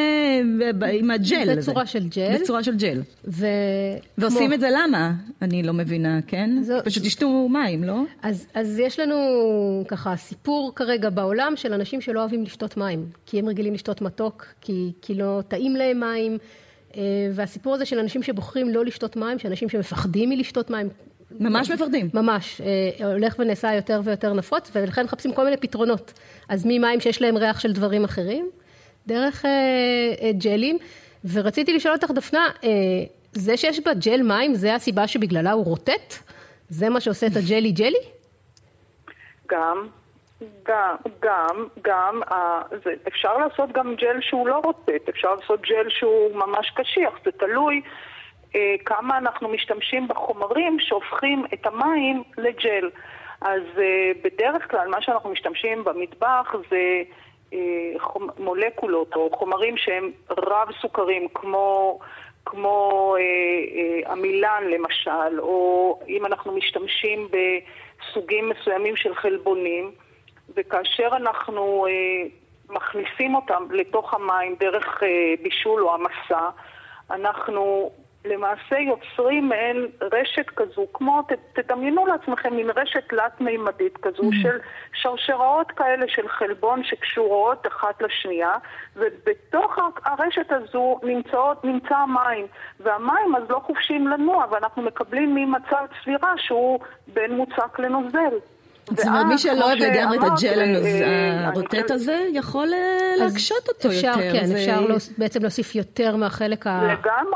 [0.93, 1.57] עם הג'ל.
[1.57, 1.91] בצורה הזה.
[1.91, 2.39] של ג'ל.
[2.41, 3.01] בצורה של ג'ל.
[3.29, 3.47] ו...
[4.19, 4.55] ועושים כמו...
[4.55, 5.13] את זה למה?
[5.43, 6.63] אני לא מבינה, כן?
[6.63, 6.75] זו...
[6.85, 8.03] פשוט תשתו מים, לא?
[8.23, 9.17] אז, אז יש לנו
[9.89, 14.47] ככה סיפור כרגע בעולם של אנשים שלא אוהבים לשתות מים, כי הם רגילים לשתות מתוק,
[14.61, 16.39] כי, כי לא טעים להם מים,
[16.97, 17.03] אה,
[17.35, 20.89] והסיפור הזה של אנשים שבוחרים לא לשתות מים, שאנשים שמפחדים מלשתות מים,
[21.41, 22.11] ממש מפחדים.
[22.15, 26.13] ממש, אה, הולך ונעשה יותר ויותר נפוץ, ולכן מחפשים כל מיני פתרונות.
[26.49, 28.51] אז ממים שיש להם ריח של דברים אחרים,
[29.07, 29.51] דרך אה,
[30.23, 30.79] אה, ג'לים.
[31.33, 32.69] ורציתי לשאול אותך, דפנה, אה,
[33.33, 36.15] זה שיש בג'ל מים, זה הסיבה שבגללה הוא רוטט?
[36.69, 37.99] זה מה שעושה את הג'לי ג'לי?
[39.49, 39.87] גם,
[40.63, 45.89] גם, גם, גם, אה, זה, אפשר לעשות גם ג'ל שהוא לא רוטט, אפשר לעשות ג'ל
[45.89, 47.81] שהוא ממש קשיח, זה תלוי
[48.85, 52.91] כמה אנחנו משתמשים בחומרים שהופכים את המים לג'ל.
[53.41, 57.03] אז אה, בדרך כלל מה שאנחנו משתמשים במטבח זה
[57.53, 57.59] אה,
[57.99, 61.99] חומ, מולקולות או חומרים שהם רב סוכרים כמו,
[62.47, 69.91] כמו אה, אה, עמילן למשל, או אם אנחנו משתמשים בסוגים מסוימים של חלבונים,
[70.57, 72.29] וכאשר אנחנו אה,
[72.69, 75.09] מכניסים אותם לתוך המים דרך אה,
[75.43, 76.49] בישול או המסה,
[77.11, 77.91] אנחנו
[78.25, 84.43] למעשה יוצרים מעין רשת כזו, כמו, ת, תדמיינו לעצמכם מין רשת תלת-מימדית כזו mm-hmm.
[84.43, 84.59] של
[84.93, 88.55] שרשראות כאלה של חלבון שקשורות אחת לשנייה,
[88.97, 92.47] ובתוך הרשת הזו נמצאות, נמצא המים,
[92.81, 98.37] והמים אז לא חופשים לנוע, ואנחנו מקבלים ממצב צבירה שהוא בין מוצק לנוזל.
[98.97, 100.77] זאת אומרת, מי שלא אוהב לגמרי את הג'ל
[101.45, 102.69] הרוטט הזה, יכול
[103.19, 104.33] להקשות אותו יותר.
[104.33, 104.87] כן, אפשר
[105.19, 106.65] בעצם להוסיף יותר מהחלק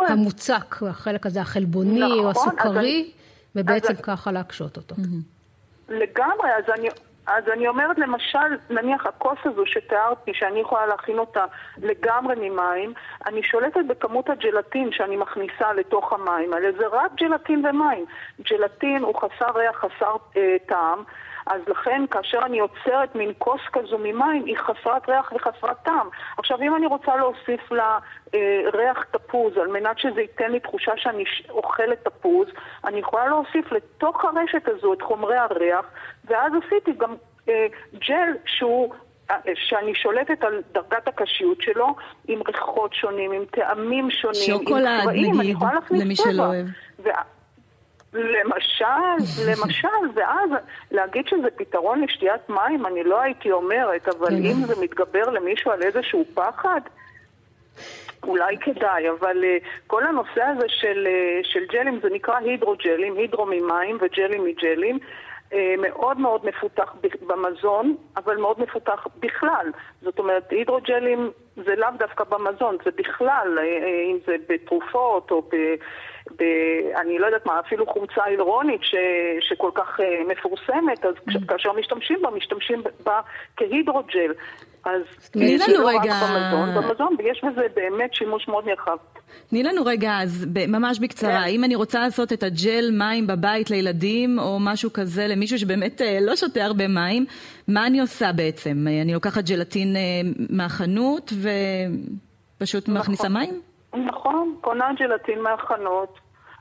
[0.09, 3.11] המוצק, החלק הזה החלבוני או נכון, הסוכרי,
[3.57, 4.95] ובעצם ככה להקשות אותו.
[5.88, 6.88] לגמרי, אז אני...
[7.27, 8.38] אז אני אומרת למשל,
[8.71, 11.45] נניח הכוס הזו שתיארתי, שאני יכולה להכין אותה
[11.79, 12.93] לגמרי ממים,
[13.27, 18.05] אני שולטת בכמות הג'לטין שאני מכניסה לתוך המים האלה, זה רק ג'לטין ומים.
[18.51, 21.03] ג'לטין הוא חסר ריח, חסר אה, טעם,
[21.46, 26.09] אז לכן כאשר אני יוצרת מין כוס כזו ממים, היא חסרת ריח וחסרת טעם.
[26.38, 27.98] עכשיו, אם אני רוצה להוסיף לה
[28.35, 32.48] אה, ריח תפוז, על מנת שזה ייתן לי תחושה שאני אוכלת תפוז,
[32.85, 35.85] אני יכולה להוסיף לתוך הרשת הזו את חומרי הריח,
[36.24, 37.14] ואז עשיתי גם
[37.48, 37.66] אה,
[38.09, 38.94] ג'ל שהוא...
[39.54, 41.94] שאני שולטת על דרגת הקשיות שלו
[42.28, 46.66] עם ריחות שונים, עם טעמים שונים, שוקולד, עם צבעים, אני יכולה להכניס למי שלא אוהב.
[48.14, 50.50] למשל, למשל, ואז
[50.90, 54.44] להגיד שזה פתרון לשתיית מים, אני לא הייתי אומרת, אבל כן.
[54.44, 56.81] אם זה מתגבר למישהו על איזשהו פחד,
[58.27, 63.46] אולי כדאי, אבל uh, כל הנושא הזה של, uh, של ג'לים, זה נקרא הידרוג'לים, הידרו
[63.46, 64.98] ממים וג'לים מג'לים.
[65.50, 66.94] uh, מאוד מאוד מפותח
[67.27, 69.66] במזון, אבל מאוד מפותח בכלל.
[70.03, 73.59] זאת אומרת, הידרוג'לים זה לאו דווקא במזון, זה בכלל,
[74.11, 75.57] אם זה בתרופות או ב...
[76.31, 76.43] ב...
[76.97, 78.95] אני לא יודעת מה, אפילו חומצה הילרונית ש...
[79.41, 81.47] שכל כך uh, מפורסמת, אז mm.
[81.49, 83.21] כאשר משתמשים בה, משתמשים בה
[83.57, 84.33] כהידרוג'ל.
[84.85, 85.99] אז תני לנו לא רגע...
[85.99, 88.97] רק במזון, במזון, ויש בזה באמת שימוש מאוד נרחב.
[89.51, 91.49] תני לנו רגע, אז ממש בקצרה, כן.
[91.49, 96.19] אם אני רוצה לעשות את הג'ל מים בבית לילדים, או משהו כזה למישהו שבאמת אה,
[96.21, 97.27] לא שותה הרבה מים,
[97.69, 98.87] מה אני עושה בעצם?
[99.03, 100.01] אני לוקחת ג'לטין אה,
[100.51, 101.33] מהחנות
[102.61, 103.01] ופשוט נכון.
[103.01, 103.61] מכניסה מים?
[103.94, 106.18] נכון, קונה ג'לטין מהחנות,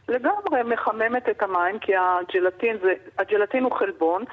[0.10, 4.24] לגמרי מחממת את המים, כי הג'לטין, זה, הג'לטין הוא חלבון,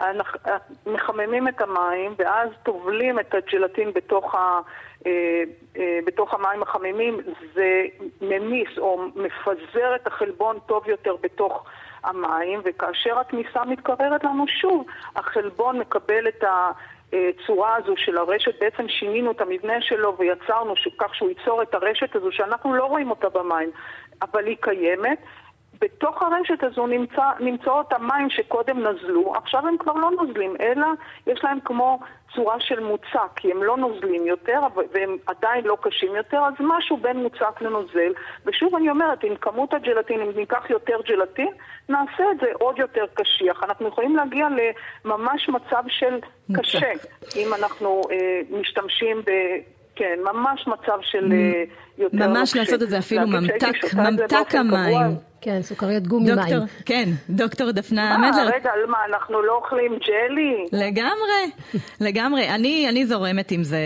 [0.00, 0.40] אנחנו
[0.86, 4.60] מחממים את המים ואז טובלים את הג'לטין בתוך, ה,
[5.06, 5.42] אה,
[5.76, 7.20] אה, בתוך המים החמימים,
[7.54, 7.84] זה
[8.20, 11.64] ממיס או מפזר את החלבון טוב יותר בתוך
[12.04, 14.86] המים, וכאשר התמיסה מתקררת לנו שוב,
[15.16, 16.70] החלבון מקבל את ה...
[17.12, 22.16] הצורה הזו של הרשת, בעצם שינינו את המבנה שלו ויצרנו כך שהוא ייצור את הרשת
[22.16, 23.70] הזו שאנחנו לא רואים אותה במים,
[24.22, 25.18] אבל היא קיימת.
[25.80, 30.86] בתוך הרשת הזו נמצא, נמצאות המים שקודם נזלו, עכשיו הם כבר לא נוזלים, אלא
[31.26, 31.98] יש להם כמו
[32.34, 34.60] צורה של מוצק, כי הם לא נוזלים יותר
[34.92, 38.12] והם עדיין לא קשים יותר, אז משהו בין מוצק לנוזל.
[38.46, 41.52] ושוב אני אומרת, עם כמות הג'לטין, אם ניקח יותר ג'לטין,
[41.88, 43.64] נעשה את זה עוד יותר קשיח.
[43.64, 44.46] אנחנו יכולים להגיע
[45.04, 46.14] לממש מצב של
[46.48, 46.62] מוצק.
[46.62, 46.92] קשה,
[47.36, 49.30] אם אנחנו אה, משתמשים ב...
[50.00, 51.64] כן, ממש מצב של אה,
[51.98, 52.56] יותר ממש.
[52.56, 55.16] לעשות את זה אפילו ממתק, ממתק המים.
[55.40, 56.66] כן, סוכריות גומי דוקטור, מים.
[56.86, 58.54] כן, דוקטור דפנה מה, מדלר.
[58.54, 60.66] רגע, מה, אנחנו לא אוכלים ג'לי?
[60.72, 61.50] לגמרי,
[62.00, 62.48] לגמרי.
[62.48, 63.78] אני, אני זורמת עם זה.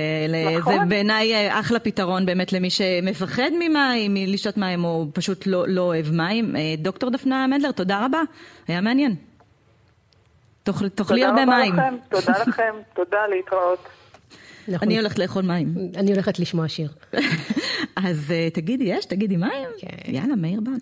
[0.58, 0.72] נכון.
[0.72, 5.80] זה בעיניי אה, אחלה פתרון באמת למי שמפחד ממים, מלשתות מים או פשוט לא, לא
[5.80, 6.56] אוהב מים.
[6.56, 8.20] אה, דוקטור דפנה מדלר, תודה רבה.
[8.68, 9.14] היה מעניין.
[10.62, 11.74] תאכלי הרבה מים.
[11.74, 13.88] תודה רבה לכם, תודה לכם, תודה, להתראות.
[14.82, 15.74] אני הולכת לאכול מים.
[15.96, 16.92] אני הולכת לשמוע שיר.
[17.96, 19.68] אז אה, תגידי יש, תגידי מים.
[19.78, 20.12] כן.
[20.12, 20.72] יאללה, מאיר בן.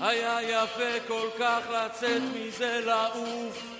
[0.00, 3.74] היה יפה כל כך לצאת מזה לעוף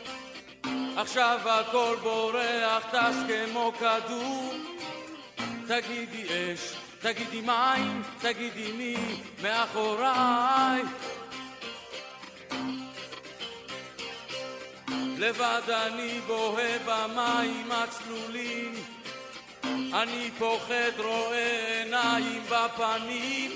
[0.96, 4.54] עכשיו הכל בורח, טס כמו כדור
[5.66, 8.96] תגידי אש, תגידי מים, תגידי מי
[9.42, 10.82] מאחוריי.
[15.18, 18.74] לבד אני בוהה במים הצלולים
[19.94, 23.50] אני פוחד רואה עיניים בפנים.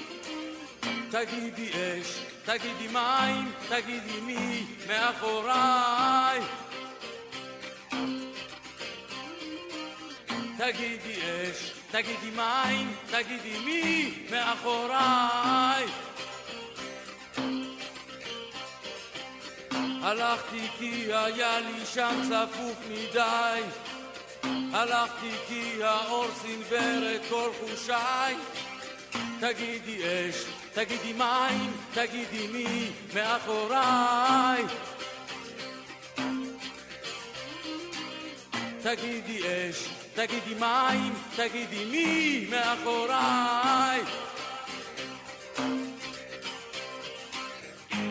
[1.11, 6.40] תגידי אש, תגידי מים, תגידי מי מאחוריי.
[10.58, 15.87] תגידי אש, תגידי מים, תגידי מי מאחוריי.
[20.03, 23.62] הלכתי כי היה לי שם צפוף מדי.
[24.72, 28.37] הלכתי כי האור סנוור את כל חושיי.
[29.40, 34.64] תגידי אש, תגידי מים, תגידי מי מאחוריי.
[38.83, 44.00] תגידי אש, תגידי מים, תגידי מי מאחוריי.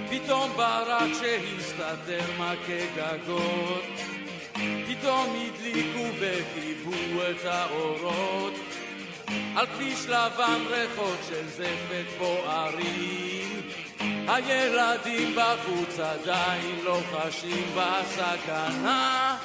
[0.10, 3.84] פתאום ברק שהסתתר מכה גגות
[4.88, 8.54] פתאום הדליקו וכיבו את האורות.
[9.56, 13.62] על כביש לבן ריחות של זפת בוערים
[14.28, 19.38] הילדים בחוץ עדיין לא חשים בסכנה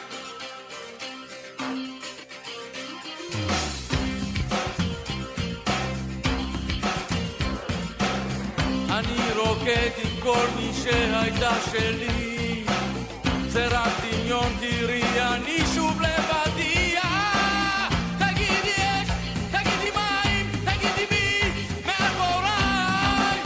[10.22, 12.64] כל מי שהייתה שלי.
[13.48, 16.96] זה רק דמיון תראי אני שוב לבדי.
[16.96, 19.08] אה, תגידי אש,
[19.50, 21.52] תגידי מים, תגידי מי
[21.86, 23.40] מאחוריי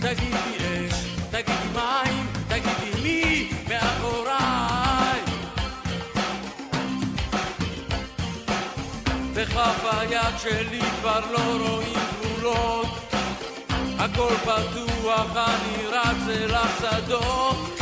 [0.00, 0.94] תגידי אש,
[1.30, 5.20] תגידי מים, תגידי מי מאחוריי
[9.34, 11.97] בכף היד שלי כבר לא רואים
[12.48, 12.88] גבולות
[13.98, 17.78] הכל פתוח, אני רץ אל השדות.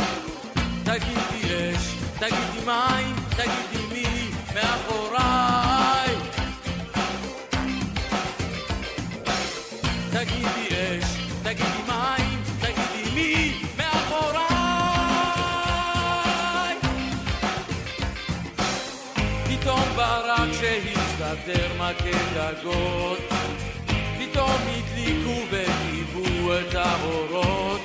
[0.83, 6.15] תגידי אש, תגידי מים, תגידי מי מאחוריי.
[10.11, 11.05] תגידי אש,
[11.43, 14.47] תגידי מים, תגידי מי מאחוריי.
[19.47, 23.19] פתאום ברק שהסתתר מכה גגות
[24.37, 27.81] פתאום הדליקו וכיבו את האורות.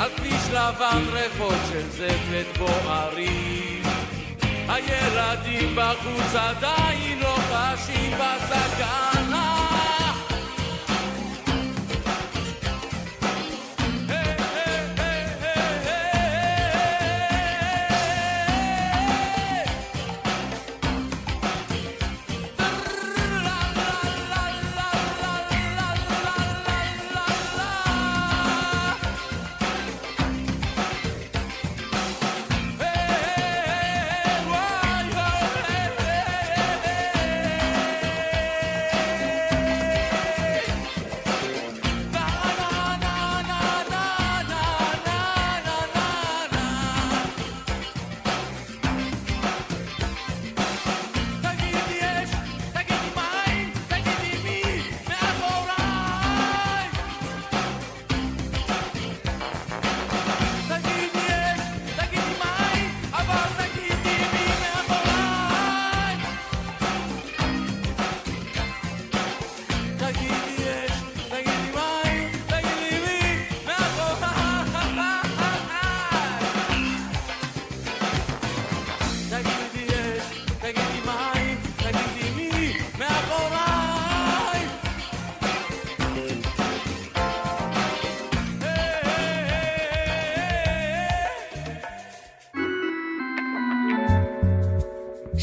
[0.00, 3.82] על כביש לבן ריחות של זפת בוערים.
[4.68, 9.66] הילדים בחוץ עדיין לא חשים בסכנה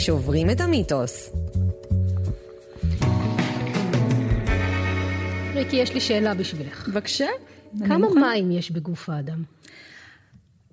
[0.08, 1.32] שוברים את המיתוס.
[5.56, 6.90] ריקי, יש לי שאלה בשבילך.
[6.90, 7.28] בבקשה.
[7.88, 8.08] כמה.
[8.16, 9.44] מים יש בגוף האדם?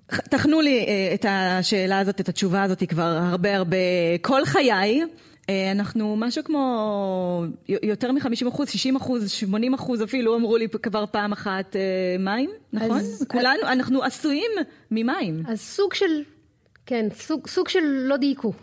[0.07, 3.77] תכנו לי אה, את השאלה הזאת, את התשובה הזאת כבר הרבה הרבה,
[4.21, 5.01] כל חיי.
[5.49, 11.05] אה, אנחנו משהו כמו יותר מ-50 אחוז, 60 אחוז, 80 אחוז אפילו, אמרו לי כבר
[11.11, 11.81] פעם אחת אה,
[12.19, 12.97] מים, נכון?
[12.97, 14.51] אז- כולנו, אנחנו עשויים
[14.91, 15.43] ממים.
[15.47, 16.21] אז סוג של,
[16.85, 18.53] כן, סוג, סוג של לא דייקו.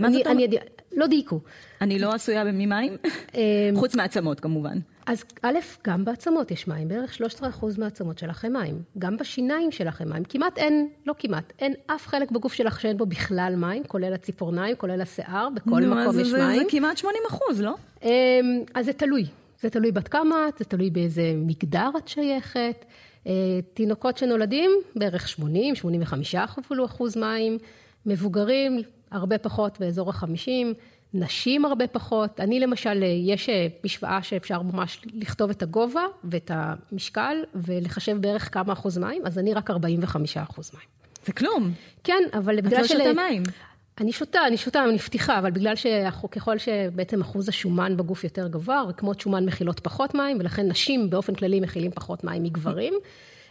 [0.00, 0.82] מה אני- זאת אומרת?
[0.96, 1.40] לא דייקו.
[1.80, 2.96] אני לא עשויה ממים,
[3.34, 3.40] אה,
[3.74, 4.78] חוץ מעצמות כמובן.
[5.06, 8.82] אז א', גם בעצמות יש מים, בערך 13% מהעצמות שלך הם מים.
[8.98, 10.24] גם בשיניים שלך הם מים.
[10.24, 14.76] כמעט אין, לא כמעט, אין אף חלק בגוף שלך שאין בו בכלל מים, כולל הציפורניים,
[14.76, 16.58] כולל השיער, בכל נו, מקום אז יש זה, מים.
[16.58, 17.74] זה כמעט 80 אחוז, לא?
[18.02, 18.08] אמ,
[18.74, 19.24] אז זה תלוי.
[19.62, 22.84] זה תלוי בת כמה את, זה תלוי באיזה מגדר את שייכת.
[23.26, 23.32] אה,
[23.74, 27.58] תינוקות שנולדים, בערך 80, 85 אפילו אחוז מים.
[28.06, 30.74] מבוגרים, הרבה פחות, באזור ה-50.
[31.14, 32.40] נשים הרבה פחות.
[32.40, 38.72] אני למשל, יש אה, משוואה שאפשר ממש לכתוב את הגובה ואת המשקל ולחשב בערך כמה
[38.72, 40.86] אחוז מים, אז אני רק 45 אחוז מים.
[41.26, 41.72] זה כלום.
[42.04, 43.42] כן, אבל את בגלל לא שותה מים.
[44.00, 48.82] אני שותה, אני שותה, אני מבטיחה, אבל בגלל שככל שבעצם אחוז השומן בגוף יותר גבוה,
[48.82, 52.94] רקמות שומן מכילות פחות מים, ולכן נשים באופן כללי מכילים פחות מים מגברים.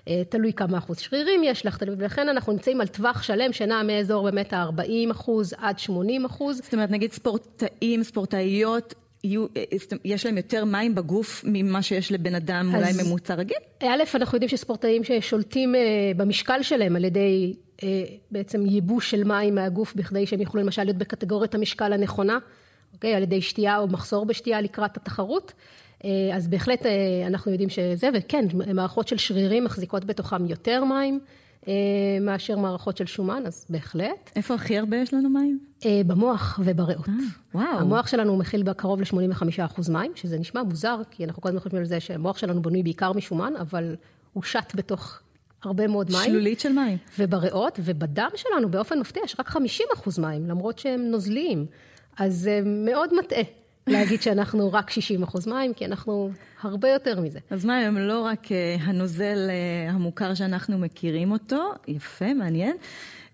[0.07, 3.83] אה, תלוי כמה אחוז שרירים יש לך, תלוי- ולכן אנחנו נמצאים על טווח שלם שנע
[3.83, 6.57] מאזור באמת ה-40 אחוז עד 80 אחוז.
[6.63, 12.11] זאת אומרת, נגיד ספורטאים, ספורטאיות, יהיו, אה, אומרת, יש להם יותר מים בגוף ממה שיש
[12.11, 13.57] לבן אדם אולי אז- ממוצע רגיל?
[13.83, 13.85] א',
[14.15, 15.81] אנחנו יודעים שספורטאים ששולטים אה,
[16.17, 17.87] במשקל שלהם על ידי אה,
[18.31, 22.37] בעצם ייבוש של מים מהגוף בכדי שהם יוכלו למשל להיות בקטגוריית המשקל הנכונה,
[22.93, 23.13] אוקיי?
[23.15, 25.53] על ידי שתייה או מחסור בשתייה לקראת התחרות.
[26.05, 26.91] אה, אז בהחלט אה,
[27.27, 31.19] אנחנו יודעים שזה, וכן, מערכות של שרירים מחזיקות בתוכם יותר מים
[31.67, 31.73] אה,
[32.21, 34.31] מאשר מערכות של שומן, אז בהחלט.
[34.35, 35.59] איפה הכי הרבה יש לנו מים?
[35.85, 37.05] אה, במוח ובריאות.
[37.53, 37.79] וואו.
[37.79, 41.85] המוח שלנו מכיל קרוב ל-85% מים, שזה נשמע מוזר, כי אנחנו כל הזמן חושבים על
[41.85, 43.95] זה שהמוח שלנו בנוי בעיקר משומן, אבל
[44.33, 45.19] הוא שט בתוך
[45.63, 46.31] הרבה מאוד מים.
[46.31, 46.97] שלולית של מים.
[47.19, 49.57] ובריאות, ובדם שלנו באופן מפתיע יש רק 50%
[50.21, 51.65] מים, למרות שהם נוזליים.
[52.17, 53.43] אז זה מאוד מטעה
[53.89, 57.39] להגיד שאנחנו רק 60% מים, כי אנחנו הרבה יותר מזה.
[57.49, 62.77] אז מים הם לא רק אה, הנוזל אה, המוכר שאנחנו מכירים אותו, יפה, מעניין.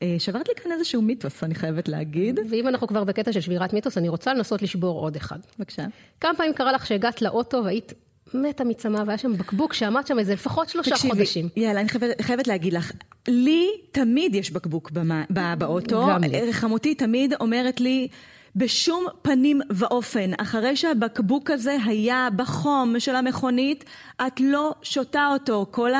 [0.01, 2.39] אה, שברת לי כאן איזשהו מיתוס, אני חייבת להגיד.
[2.49, 5.39] ואם אנחנו כבר בקטע של שבירת מיתוס, אני רוצה לנסות לשבור עוד אחד.
[5.59, 5.85] בבקשה.
[6.21, 7.93] כמה פעמים קרה לך שהגעת לאוטו והיית
[8.33, 11.49] מתה מצמא, והיה שם בקבוק שעמד שם איזה לפחות שלושה חודשים.
[11.55, 12.91] יאללה, אני חייבת, חייבת להגיד לך,
[13.27, 16.07] לי תמיד יש בקבוק במה, ב, באוטו.
[16.09, 16.53] גם לי.
[16.53, 18.07] חמותי תמיד אומרת לי,
[18.55, 23.85] בשום פנים ואופן, אחרי שהבקבוק הזה היה בחום של המכונית,
[24.27, 25.65] את לא שותה אותו.
[25.71, 25.91] כל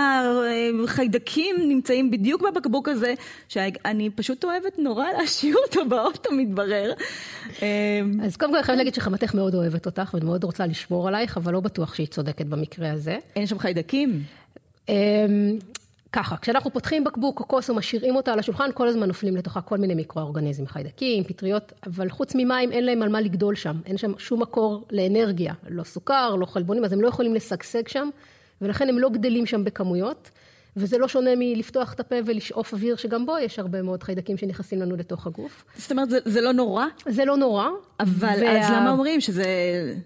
[0.84, 3.13] החיידקים נמצאים בדיוק בבקבוק הזה,
[3.50, 6.94] שאני פשוט אוהבת נורא להשאיר אותו באוטו, מתברר.
[7.62, 7.68] אה,
[8.24, 11.54] אז קודם כל אני חייבת להגיד שחמתך מאוד אוהבת אותך ומאוד רוצה לשמור עלייך, אבל
[11.54, 13.18] לא בטוח שהיא צודקת במקרה הזה.
[13.36, 14.24] אין שם חיידקים?
[16.15, 19.78] ככה, כשאנחנו פותחים בקבוק או כוס ומשאירים אותה על השולחן, כל הזמן נופלים לתוכה כל
[19.78, 24.12] מיני מיקרואורגניזמים, חיידקים, פטריות, אבל חוץ ממים אין להם על מה לגדול שם, אין שם
[24.17, 28.10] שום מקור לאנרגיה, לא סוכר, לא חלבונים, אז הם לא יכולים לשגשג שם,
[28.62, 30.30] ולכן הם לא גדלים שם בכמויות,
[30.78, 34.82] וזה לא שונה מלפתוח את הפה ולשאוף אוויר, שגם בו יש הרבה מאוד חיידקים שנכנסים
[34.82, 35.66] לנו לתוך הגוף.
[35.78, 37.68] זאת אומרת, זה, זה לא נורא, זה לא נורא.
[38.00, 39.46] אבל וה- אז למה אומרים שזה...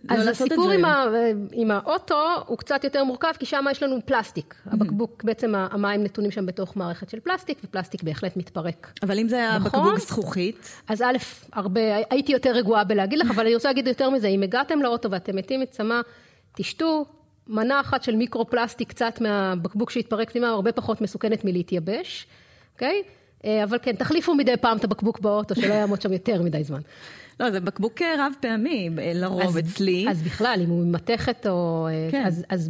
[0.09, 0.71] לא אז לעשות את הסיפור?
[0.71, 1.05] עם, ה,
[1.51, 4.53] עם האוטו הוא קצת יותר מורכב, כי שם יש לנו פלסטיק.
[4.53, 4.73] Mm-hmm.
[4.73, 8.91] הבקבוק, בעצם המים נתונים שם בתוך מערכת של פלסטיק, ופלסטיק בהחלט מתפרק.
[9.03, 9.81] אבל אם זה היה נכון.
[9.81, 11.17] בקבוק זכוכית, אז א',
[11.53, 15.11] הרבה, הייתי יותר רגועה בלהגיד לך, אבל אני רוצה להגיד יותר מזה, אם הגעתם לאוטו
[15.11, 16.01] ואתם מתים מצמא,
[16.55, 17.05] תשתו
[17.49, 22.27] מנה אחת של מיקרו-פלסטיק קצת מהבקבוק שהתפרק פנימה, הרבה פחות מסוכנת מלהתייבש,
[22.73, 23.03] אוקיי?
[23.45, 26.81] אה, אבל כן, תחליפו מדי פעם את הבקבוק באוטו, שלא יעמוד שם יותר מדי זמן.
[27.39, 30.05] לא, זה בקבוק רב פעמי, לרוב אז- אצלי.
[30.09, 31.87] אז בכלל, אם הוא ממתכת או...
[31.91, 32.23] אה, כן.
[32.25, 32.69] אז, אז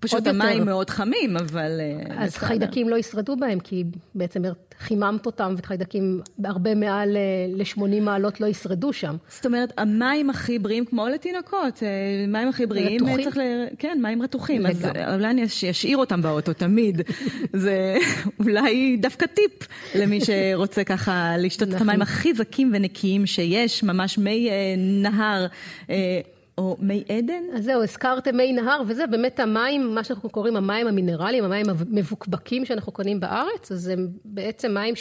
[0.00, 0.46] פשוט עוד יותר.
[0.46, 1.80] המים מאוד חמים, אבל...
[1.80, 2.46] אה, אז בסדר.
[2.46, 4.42] חיידקים לא ישרדו בהם, כי בעצם
[4.80, 7.22] חיממת אותם, וחיידקים הרבה מעל אה,
[7.56, 9.16] ל-80 מעלות לא ישרדו שם.
[9.28, 11.88] זאת אומרת, המים הכי בריאים, כמו לתינוקות, אה,
[12.28, 13.18] מים הכי בריאים, רתוחים?
[13.18, 13.40] אה, צריך ל...
[13.78, 14.66] כן, מים רתוחים.
[14.66, 15.00] אז לגמרי.
[15.04, 17.00] אה, אולי אני אש- אשאיר אותם באוטו תמיד.
[17.52, 17.96] זה
[18.38, 19.52] אולי דווקא טיפ
[19.94, 25.46] למי שרוצה ככה לשתות את אנחנו- המים הכי זכים ונקיים שיש, ממש מי אה, נהר.
[25.90, 26.20] אה,
[26.58, 27.42] או מי עדן?
[27.54, 32.64] אז זהו, הזכרתם מי נהר, וזה באמת המים, מה שאנחנו קוראים המים המינרליים, המים המבוקבקים
[32.64, 34.94] שאנחנו קונים בארץ, אז הם בעצם מים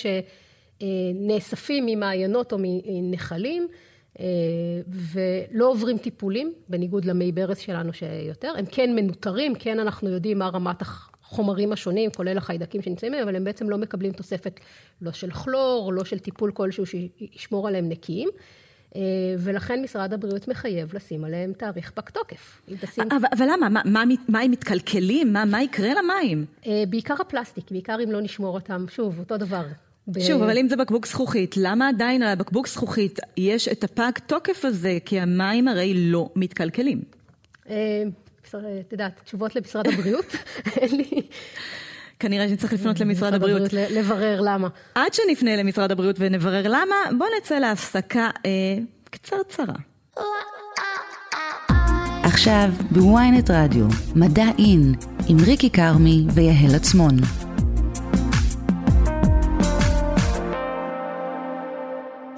[0.81, 3.67] שנאספים ממעיינות או מנחלים,
[4.19, 4.25] אה,
[4.87, 8.53] ולא עוברים טיפולים, בניגוד למי ברז שלנו שיותר.
[8.57, 13.35] הם כן מנוטרים, כן אנחנו יודעים מה רמת החומרים השונים, כולל החיידקים שנמצאים בהם, אבל
[13.35, 14.59] הם בעצם לא מקבלים תוספת
[15.01, 18.29] לא של כלור, לא של טיפול כלשהו שישמור עליהם נקיים.
[18.95, 19.01] אה,
[19.39, 22.61] ולכן משרד הבריאות מחייב לשים עליהם תאריך פג תוקף.
[22.79, 23.03] תשים...
[23.11, 23.69] אבל, אבל למה?
[23.69, 25.33] מה, מה, מה הם מתקלקלים?
[25.33, 26.45] מה, מה יקרה למים?
[26.67, 29.65] אה, בעיקר הפלסטיק, בעיקר אם לא נשמור אותם, שוב, אותו דבר.
[30.07, 34.11] ב- שוב, אבל אם זה בקבוק זכוכית, למה עדיין על הבקבוק זכוכית יש את הפג
[34.27, 34.97] תוקף הזה?
[35.05, 37.01] כי המים הרי לא מתקלקלים.
[37.69, 38.03] אה,
[38.79, 40.25] את יודעת, תשובות למשרד הבריאות?
[40.81, 41.21] אין לי...
[42.19, 43.73] כנראה שנצטרך לפנות למשרד הבריאות.
[43.73, 44.67] ל- לברר למה.
[44.95, 48.49] עד שנפנה למשרד הבריאות ונברר למה, בואו נצא להפסקה אה,
[49.09, 49.75] קצרצרה.
[52.23, 54.93] עכשיו בוויינט רדיו, מדע אין,
[55.27, 57.17] עם ריקי כרמי ויהל עצמון.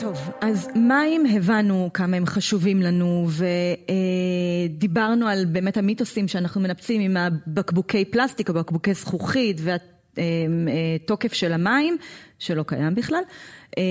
[0.02, 3.28] טוב, אז מים הבנו כמה הם חשובים לנו,
[4.70, 9.62] ודיברנו על באמת המיתוסים שאנחנו מנפצים עם הבקבוקי פלסטיק או בקבוקי זכוכית
[10.18, 11.98] והתוקף של המים,
[12.40, 13.22] שלא קיים בכלל.
[13.78, 13.84] אה,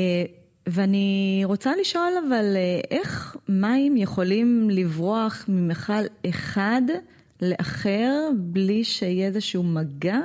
[0.67, 6.83] ואני רוצה לשאול אבל אה, איך מים יכולים לברוח ממכל אחד
[7.43, 10.19] לאחר בלי שיהיה איזשהו מגע?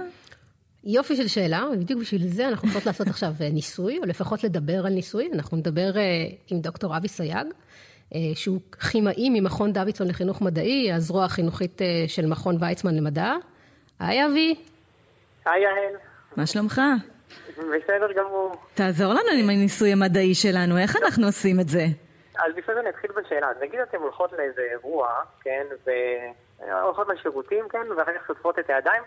[0.86, 4.86] יופי של שאלה, ובדיוק בשביל זה אנחנו יכולות לעשות עכשיו אה, ניסוי, או לפחות לדבר
[4.86, 5.30] על ניסוי.
[5.34, 6.02] אנחנו נדבר אה,
[6.52, 7.48] עם דוקטור אבי סייג,
[8.16, 8.60] אה, שהוא
[8.92, 13.34] כימאי ממכון דוידסון לחינוך מדעי, הזרוע החינוכית של מכון ויצמן למדע.
[14.00, 14.56] היי אבי.
[15.46, 15.96] היי יעל,
[16.36, 16.82] מה שלומך?
[17.58, 18.56] בסדר גמור.
[18.74, 21.86] תעזור לנו עם הניסוי המדעי שלנו, איך אנחנו עושים את זה?
[22.38, 23.48] אז לפני זה נתחיל בשאלה.
[23.50, 25.10] אז נגיד אתן הולכות לאיזה אירוע,
[25.42, 25.66] כן,
[26.68, 29.04] והולכות לשירותים, כן, ואחר כך שוטפות את הידיים,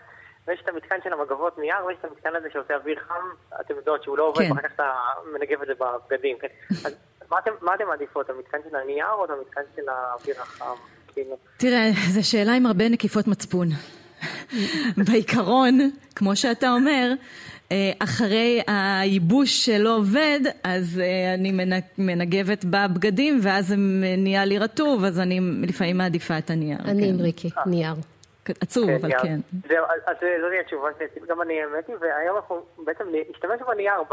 [0.49, 3.13] ויש את המתקן של המגבות נייר, ויש את המתקן הזה שעושה אוויר חם,
[3.61, 4.51] אתם יודעות שהוא לא עובד, כן.
[4.51, 4.91] ואחר כך אתה
[5.33, 6.47] מנגב את זה בבגדים, כן.
[6.85, 6.93] אז
[7.31, 10.75] מה אתם, מה אתם מעדיפות, המתקן של הנייר או את המתקן של האוויר החם?
[11.13, 13.67] כאילו, תראה, זו שאלה עם הרבה נקיפות מצפון.
[15.07, 15.79] בעיקרון,
[16.15, 17.11] כמו שאתה אומר,
[17.71, 23.75] אה, אחרי הייבוש שלא עובד, אז אה, אני מנ- מנגבת בבגדים, ואז זה
[24.17, 26.77] נהיה לי רטוב, אז אני לפעמים מעדיפה את הנייר.
[26.85, 27.09] אני כן.
[27.09, 27.93] עם ריקי, נייר.
[28.61, 29.19] עצוב, אבל נייר.
[29.21, 29.39] כן.
[29.67, 33.61] זהו, אז אז זו תהיה התשובה שעשיתי, גם אני האמת היא, והיום אנחנו בעצם נשתמש
[33.67, 34.03] בנייר,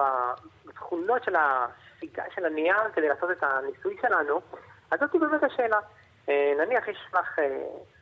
[0.67, 4.41] בתכונות של הסיגה של הנייר כדי לעשות את הניסוי שלנו,
[4.91, 5.79] אז זאת באמת השאלה.
[6.29, 7.45] אה, נניח יש לך אה,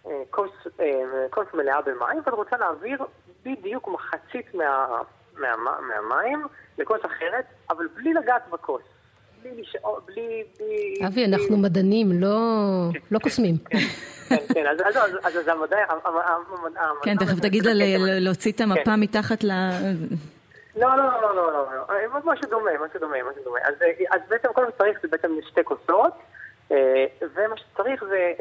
[0.07, 2.99] אה, כוס, אה, כוס מלאה במים, ואת רוצה להעביר
[3.43, 5.03] בדיוק מחצית מה,
[5.39, 6.47] מה, מהמים
[6.78, 8.82] לכוס אחרת, אבל בלי לגעת בכוס.
[9.45, 10.45] בלי לשאול, בלי...
[11.07, 12.38] אבי, אנחנו מדענים, לא
[13.11, 13.55] לא קוסמים.
[14.28, 15.76] כן, כן, אז אז- אז- אז- אז המדע...
[15.88, 19.01] המ- המ- המ- כן, תכף תגיד לה ל- ל- להוציא את המפה כן.
[19.01, 19.51] מתחת ל...
[20.76, 23.59] לא, לא, לא, לא, לא, לא, אה, משהו דומה, משהו דומה, משהו דומה.
[23.64, 26.12] אז, אה, אז בעצם כל מה שצריך זה בעצם שתי כוסות,
[26.72, 26.76] אה,
[27.34, 28.32] ומה שצריך זה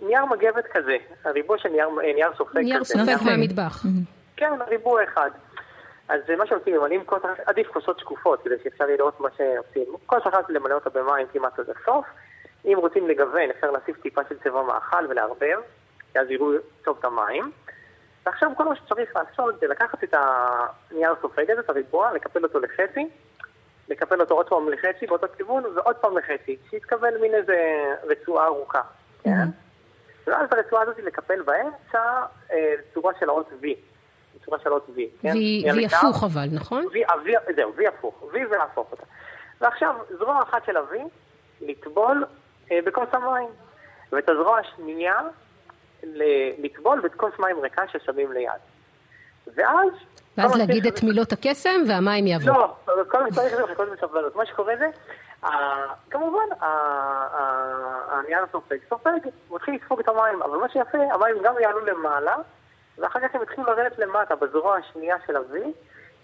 [0.00, 2.84] נייר מגבת כזה, הריבוע של נייר, נייר סופג נייר כזה.
[2.94, 3.82] סופג נייר- מהמטבח.
[4.36, 5.30] כן, ריבוע אחד.
[6.08, 9.84] אז מה שעושים, ממלאים כוס, אחת- עדיף כוסות שקופות, כדי שאפשר לראות מה שעושים.
[10.06, 12.06] כוס אחת למלא אותה במים כמעט עד הסוף.
[12.64, 15.58] אם רוצים לגוון, אפשר להוסיף טיפה של צבע מאכל ולערבב,
[16.12, 16.50] כי אז יראו
[16.84, 17.52] טוב את המים.
[18.26, 22.58] ועכשיו כל מה שצריך לעשות זה לקחת את הנייר הסופג הזה, את הריבוע, לקפל אותו
[22.60, 23.08] לחצי,
[23.88, 27.56] לקפל אותו עוד פעם לחצי באותו כיוון, ועוד פעם לחצי, שיתקבל מין איזה
[28.02, 28.80] רצועה ארוכה,
[29.22, 29.46] כן?
[30.26, 33.66] ואז את הרצועה הזאת לקפל באמצע אה, צורה של האות V,
[34.46, 35.32] צורה של אות V, כן?
[35.66, 36.04] מהלקח.
[36.04, 36.84] הפוך אבל, נכון?
[36.84, 39.02] V, ה-V, זהו, V הפוך, V ולהפוך אותה.
[39.60, 40.94] ועכשיו, זרוע אחת של ה-V,
[41.60, 42.24] לטבול
[42.72, 43.48] אה, בכוס המים,
[44.12, 45.20] ואת הזרוע השנייה,
[46.58, 48.50] לטבול בכוס מים ריקה ששמים ליד.
[49.54, 49.88] ואז...
[50.38, 52.48] ואז להגיד את מילות הקסם והמים יעברו.
[52.48, 52.74] לא,
[53.08, 54.36] כל מה שצריך זה לחכות בסבלנות.
[54.36, 54.86] מה שקורה זה,
[56.10, 59.10] כמובן, ה- ה- הנייר סופג, סופג,
[59.50, 62.36] מתחיל לספוג את המים, אבל מה שיפה, המים גם יעלו למעלה,
[62.98, 65.54] ואחר כך הם יתחילו לרדת למטה, בזרוע השנייה של ה-V,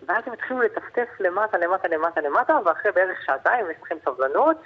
[0.06, 4.56] ואז הם יתחילו לטפטף למטה, למטה, למטה, למטה, ואחרי בערך שעתיים, יש לכם סבלנות,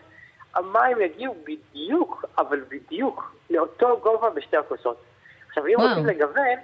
[0.54, 5.02] המים יגיעו בדיוק, אבל בדיוק, לאותו גובה בשתי הכוסות.
[5.48, 5.74] עכשיו, אם.
[5.80, 6.58] רוצים לגוון,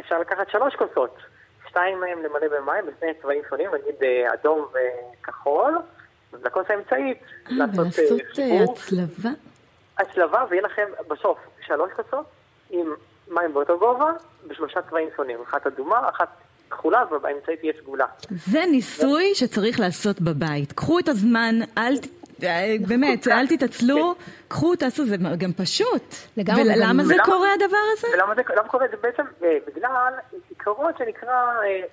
[0.00, 1.18] אפשר לקחת שלוש כוסות.
[1.68, 5.78] שתיים מהם למלא במים בשני צבעים שונים, נגיד אה, אדום וכחול,
[6.32, 9.30] ולכוס האמצעית לעשות אה, ולעשות אה, חיבור, הצלבה.
[9.98, 12.26] הצלבה, ויהיה לכם בסוף שלוש כוסות
[12.70, 12.86] עם
[13.30, 14.12] מים באותו גובה,
[14.46, 16.28] בשלושה צבעים שונים, אחת אדומה, אחת
[16.70, 18.06] כחולה, ובאמצעית תהיה סגולה.
[18.30, 20.72] זה ניסוי שצריך לעשות בבית.
[20.72, 21.98] קחו את הזמן, אל...
[21.98, 22.06] ת-
[22.44, 24.14] אה, באמת, אל תתעצלו,
[24.48, 26.14] קחו, תעשו, זה גם פשוט.
[26.36, 28.06] לגמרי, ולמה זה קורה הדבר הזה?
[28.14, 28.86] ולמה זה למה קורה?
[28.90, 30.12] זה בעצם אה, בגלל
[30.48, 31.30] עיקרון שנקרא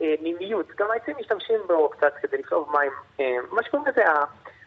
[0.02, 0.68] אה, נימיות.
[0.80, 2.92] גם העצים משתמשים בו קצת כדי לשאוב מים.
[3.52, 4.26] מה שקורה זה ה- ה-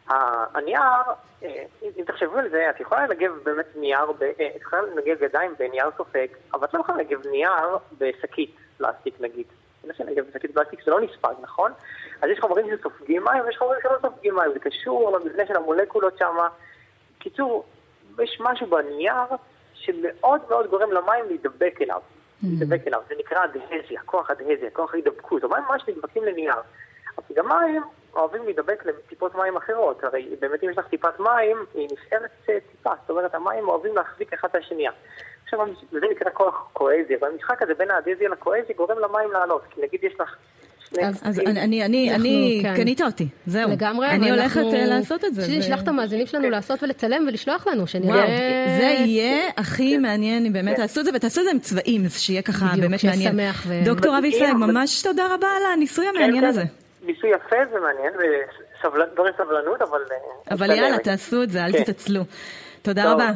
[0.08, 1.02] הנייר,
[1.42, 5.54] אה, אם תחשבו על זה, את יכולה לנגב באמת נייר, אה, את יכולה לנגב ידיים
[5.58, 9.46] בנייר סופג, אבל את לא יכולה לנגב נייר בשקית פלסטיק נגיד.
[9.84, 11.72] לפני שנגב בשקית פלסטיק זה לא נספג, נכון?
[12.22, 16.18] אז יש חומרים שסופגים מים ויש חומרים שלא סופגים מים, זה קשור למבנה של המולקולות
[16.18, 16.36] שם.
[17.18, 17.64] קיצור,
[18.22, 19.36] יש משהו בנייר
[19.74, 22.00] שמאוד מאוד גורם למים להידבק אליו.
[22.42, 26.54] להידבק אליו, זה נקרא אדהזיה, כוח אדהזיה, כוח ההידבקות, המים ממש נדבקים לנייר.
[27.18, 27.82] אבל גם מים
[28.16, 32.54] אוהבים להידבק לטיפות מים אחרות, הרי באמת אם יש לך טיפת מים, היא נשארת אה,
[32.70, 34.90] טיפה, זאת אומרת המים אוהבים להחזיק אחד את השנייה.
[35.44, 35.58] עכשיו,
[35.92, 40.20] זה נקרא כוח קואזיה, והמשחק הזה בין האדהזיה לקואזיה גורם למים לעלות, כי נגיד יש
[40.20, 40.36] לך
[40.88, 41.06] שני...
[41.08, 42.76] אז אז אני, אני, אני, כן.
[42.76, 43.70] קנית אותי, זהו.
[43.70, 45.44] לגמרי, אני הולכת אה, לעשות את זה.
[45.46, 48.26] שנשלח את המאזינים שלנו לעשות ולצלם ולשלוח לנו, שנראה...
[48.78, 52.18] זה יהיה הכי מעניין אם באמת תעשו את זה, ותעשו את זה עם צבעים, אז
[52.20, 53.36] שיהיה ככה באמת מעניין.
[53.84, 56.62] דוקטור אבי אבל- ממש תודה רבה על הניסוי כן, המעניין כן, הזה.
[57.06, 58.12] ניסוי יפה ומעניין,
[58.84, 60.00] ודורש סבלנות, אבל...
[60.10, 60.70] אה, אבל.
[60.70, 61.82] יאללה, תעשו את זה, אל כן.
[61.82, 62.20] תתעצלו.
[62.82, 63.12] תודה טוב.
[63.12, 63.30] רבה.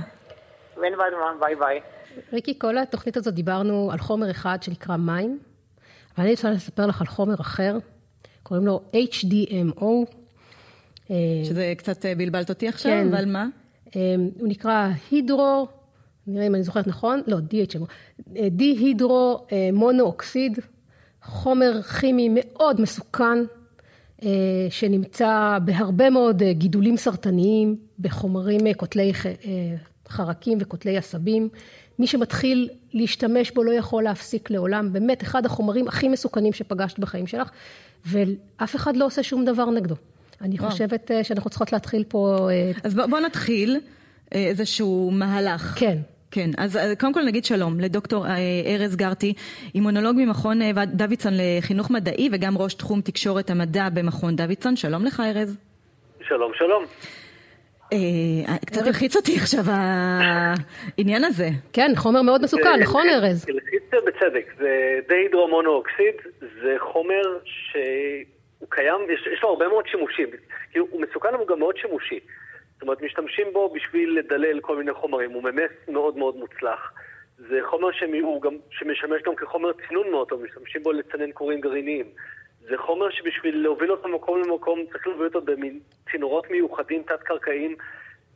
[0.83, 1.11] אין בעיה,
[1.41, 1.81] ביי ביי.
[2.33, 5.39] ריקי, כל התוכנית הזאת דיברנו על חומר אחד שנקרא מים,
[6.17, 7.77] אבל אני רוצה לספר לך על חומר אחר,
[8.43, 10.13] קוראים לו HDMO.
[11.45, 13.15] שזה קצת אה, בלבלת אותי עכשיו, כן.
[13.15, 13.47] אבל מה?
[13.97, 14.01] אה,
[14.39, 15.69] הוא נקרא הידרו,
[16.27, 17.85] נראה אם אני זוכרת נכון, לא, DHMO,
[18.51, 20.59] די-הידרו מונואוקסיד,
[21.23, 23.39] חומר כימי מאוד מסוכן,
[24.71, 29.33] שנמצא בהרבה מאוד אה, גידולים סרטניים, בחומרים אה, קוטלי אה,
[30.09, 31.49] חרקים וקוטלי עשבים.
[31.99, 37.27] מי שמתחיל להשתמש בו לא יכול להפסיק לעולם, באמת אחד החומרים הכי מסוכנים שפגשת בחיים
[37.27, 37.51] שלך,
[38.07, 39.95] ואף אחד לא עושה שום דבר נגדו.
[40.41, 40.71] אני וואו.
[40.71, 43.81] חושבת אה, שאנחנו צריכות להתחיל פה אה, אז בוא, בוא נתחיל
[44.35, 45.75] אה, איזשהו מהלך.
[45.79, 45.99] כן.
[46.31, 48.33] כן, אז אה, קודם כל נגיד שלום לדוקטור אה,
[48.67, 49.35] ארז גרטי,
[49.75, 54.77] אימונולוג ממכון אה, דוידסון לחינוך מדעי וגם ראש תחום תקשורת המדע במכון דוידסון.
[54.77, 55.57] שלום לך ארז.
[56.21, 56.85] שלום, שלום.
[57.93, 61.49] אה, קצת הלחיץ אותי עכשיו העניין הזה.
[61.73, 63.47] כן, חומר מאוד מסוכן, נכון ארז?
[63.49, 70.29] הלחיץ בצדק, זה דיהידרומונואוקסיד, זה חומר שהוא קיים, יש, יש לו הרבה מאוד שימושים,
[70.71, 72.21] כאילו הוא מסוכן אבל הוא גם מאוד שימושי.
[72.79, 76.93] זאת אומרת, משתמשים בו בשביל לדלל כל מיני חומרים, הוא ממס מאוד מאוד מוצלח.
[77.39, 82.07] זה חומר שהוא גם, שמשמש גם כחומר צינון מאוד טוב, משתמשים בו לצנן כורים גרעיניים.
[82.61, 87.77] זה חומר שבשביל להוביל אותו ממקום למקום צריך להוביל אותו במין צינורות מיוחדים תת-קרקעיים,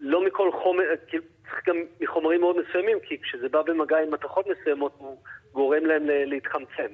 [0.01, 4.47] לא מכל חומר, כאילו צריך גם מחומרים מאוד מסוימים, כי כשזה בא במגע עם מתכות
[4.47, 5.17] מסוימות הוא
[5.53, 6.93] גורם להם ל- להתחמצן.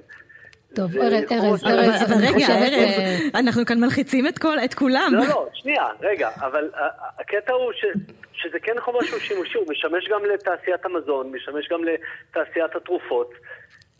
[0.75, 4.75] טוב, זה ארז, ארז, ארז, אבל רגע, ארז, אה, אנחנו כאן מלחיצים את, כל, את
[4.75, 5.11] כולם.
[5.12, 6.89] לא, לא, שנייה, רגע, אבל ה- ה-
[7.21, 7.85] הקטע הוא ש,
[8.33, 13.31] שזה כן חומר שהוא שימושי, הוא משמש גם לתעשיית המזון, משמש גם לתעשיית התרופות.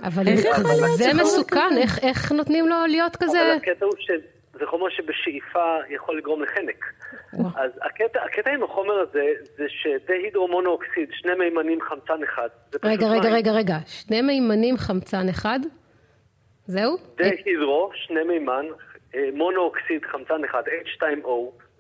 [0.03, 1.77] אבל איך יכול להיות זה מסוכן?
[1.79, 3.43] איך- איך נותנים לו להיות כזה?
[3.43, 5.61] אבל הקטע הוא שזה חומר שבשאיפה
[5.95, 6.85] יכול לגרום לחנק.
[7.57, 9.23] אז הקטע, הקטע עם החומר הזה,
[9.57, 12.49] זה שדהידרומונואוקסיד, שני מימנים חמצן אחד,
[12.85, 13.29] רגע, רגע.
[13.29, 15.59] רגע, רגע, שני מימנים חמצן אחד?
[16.69, 16.97] זהו?
[17.19, 18.65] דהידרו, שני מימן,
[19.15, 21.29] אה, מונואוקסיד, חמצן אחד, H2O,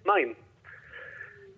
[0.06, 0.32] מים.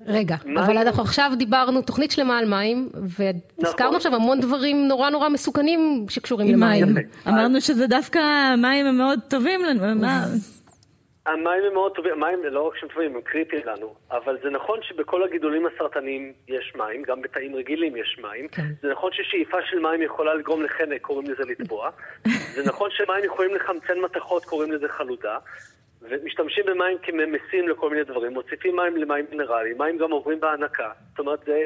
[0.06, 3.40] רגע, מים- אבל אנחנו עכשיו דיברנו תוכנית שלמה על מים, והזכרנו
[3.88, 3.96] נכון.
[3.96, 6.84] עכשיו המון דברים נורא נורא מסוכנים שקשורים מים.
[6.88, 7.06] למים.
[7.28, 8.18] אמרנו שזה דווקא
[8.58, 9.80] מים הם מאוד טובים לנו.
[11.32, 14.78] המים הם מאוד טובים, המים לא רק שהם טובים, הם קריטיים לנו, אבל זה נכון
[14.82, 18.48] שבכל הגידולים הסרטניים יש מים, גם בתאים רגילים יש מים.
[18.48, 18.62] כן.
[18.82, 21.90] זה נכון ששאיפה של מים יכולה לגרום לחנק, קוראים לזה לטבוע.
[22.54, 25.38] זה נכון שמים יכולים לחמצן מתכות, קוראים לזה חלודה.
[26.02, 30.90] ומשתמשים במים כממסים לכל מיני דברים, מוסיפים מים למים מינרליים, מים גם עוברים בהנקה.
[31.10, 31.62] זאת אומרת, זה,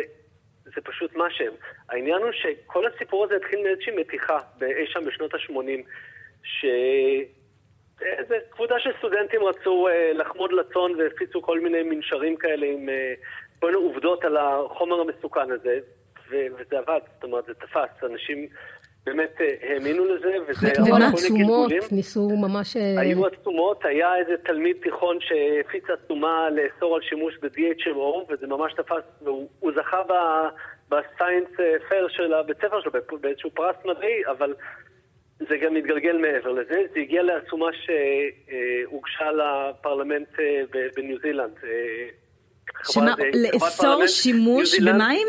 [0.65, 1.53] זה פשוט מה שהם.
[1.89, 5.89] העניין הוא שכל הסיפור הזה התחיל מאיזושהי מתיחה באי שם בשנות ה-80,
[6.43, 6.65] ש...
[8.03, 13.15] איזה קבוצה של סטודנטים רצו אה, לחמוד לצון והפיצו כל מיני מנשרים כאלה עם אה,
[13.61, 15.79] כל מיני עובדות על החומר המסוכן הזה,
[16.31, 18.05] ו- וזה עבד, זאת אומרת, זה תפס.
[18.13, 18.49] אנשים
[19.07, 21.83] באמת אה, האמינו לזה, וזה עצומות, גלגולים.
[21.93, 22.77] ניסו ממש...
[22.77, 28.73] אה, היו עצומות, היה איזה תלמיד תיכון שהפיץ עצומה לאסור על שימוש ב-DHMO, וזה ממש
[28.73, 30.03] תפס, והוא הוא זכה
[30.89, 31.49] בסיינס
[31.89, 34.55] פייר של הבית ספר שלו, באיזשהו פרס מדעי, אבל
[35.39, 36.83] זה גם מתגלגל מעבר לזה.
[36.95, 40.63] זה הגיע לעצומה שהוגשה לפרלמנט אה,
[40.97, 41.59] בניו זילנד.
[41.65, 42.09] אה,
[42.93, 43.15] שמה,
[43.55, 44.81] לאסור שימוש.
[44.81, 45.29] במים?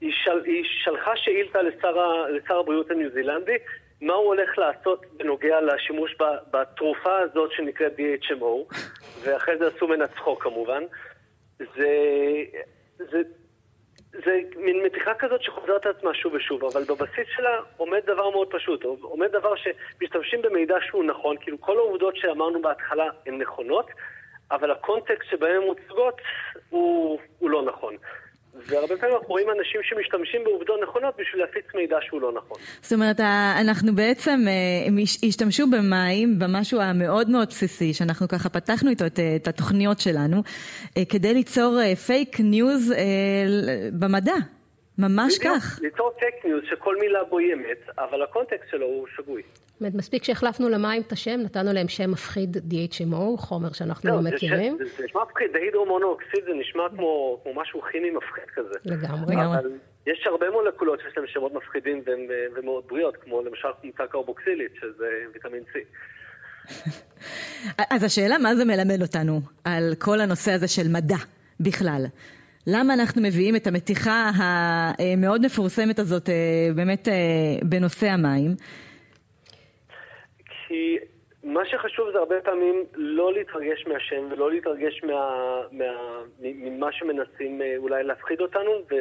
[0.00, 3.56] היא, של, היא שלחה שאילתה לשר, לשר הבריאות הניו זילנדי,
[4.00, 6.16] מה הוא הולך לעשות בנוגע לשימוש
[6.50, 8.74] בתרופה הזאת שנקראת DHMO,
[9.22, 10.82] ואחרי זה עשו ממנה צחוק כמובן.
[11.58, 11.90] זה,
[12.98, 13.22] זה,
[14.24, 18.48] זה מין מתיחה כזאת שחוזרת על עצמה שוב ושוב, אבל בבסיס שלה עומד דבר מאוד
[18.50, 23.86] פשוט, עומד דבר שמשתמשים במידע שהוא נכון, כאילו כל העובדות שאמרנו בהתחלה הן נכונות,
[24.50, 26.20] אבל הקונטקסט שבהם הן מוצגות
[26.70, 27.96] הוא, הוא לא נכון.
[28.66, 32.56] והרבה פעמים אנחנו רואים אנשים שמשתמשים בעובדות נכונות בשביל להפיץ מידע שהוא לא נכון.
[32.82, 33.20] זאת אומרת,
[33.60, 34.52] אנחנו בעצם, אה,
[34.88, 39.48] הם הש- השתמשו במים, במשהו המאוד מאוד בסיסי, שאנחנו ככה פתחנו איתו את, אה, את
[39.48, 40.36] התוכניות שלנו,
[40.96, 42.92] אה, כדי ליצור פייק ניוז
[43.92, 44.34] במדע.
[44.98, 45.78] ממש בדיוק, כך.
[45.82, 49.42] ליצור פייק ניוז שכל מילה בו היא אמת, אבל הקונטקסט שלו הוא שגוי.
[49.84, 54.76] אומרת, מספיק שהחלפנו למים את השם, נתנו להם שם מפחיד DHMO, חומר שאנחנו לא מכירים.
[54.78, 58.74] זה, זה נשמע מפחיד, דהידרומונואוקסיד זה נשמע כמו, כמו משהו כימי מפחיד כזה.
[58.84, 59.34] לגמרי.
[59.34, 59.70] אבל
[60.06, 64.72] יש הרבה מולקולות שיש להם שמות מפחידים והן אה, ומאוד בריאות, כמו למשל חומצה קרבוקסילית,
[64.80, 65.76] שזה ויטמין C.
[67.90, 71.16] אז השאלה, מה זה מלמד אותנו על כל הנושא הזה של מדע
[71.60, 72.04] בכלל?
[72.66, 76.34] למה אנחנו מביאים את המתיחה המאוד מפורסמת הזאת אה,
[76.74, 77.14] באמת אה,
[77.62, 78.54] בנושא המים?
[80.74, 80.98] כי
[81.42, 87.74] מה שחשוב זה הרבה פעמים לא להתרגש מהשם ולא להתרגש מה, מה, ממה שמנסים אה,
[87.76, 88.94] אולי להפחיד אותנו, ו,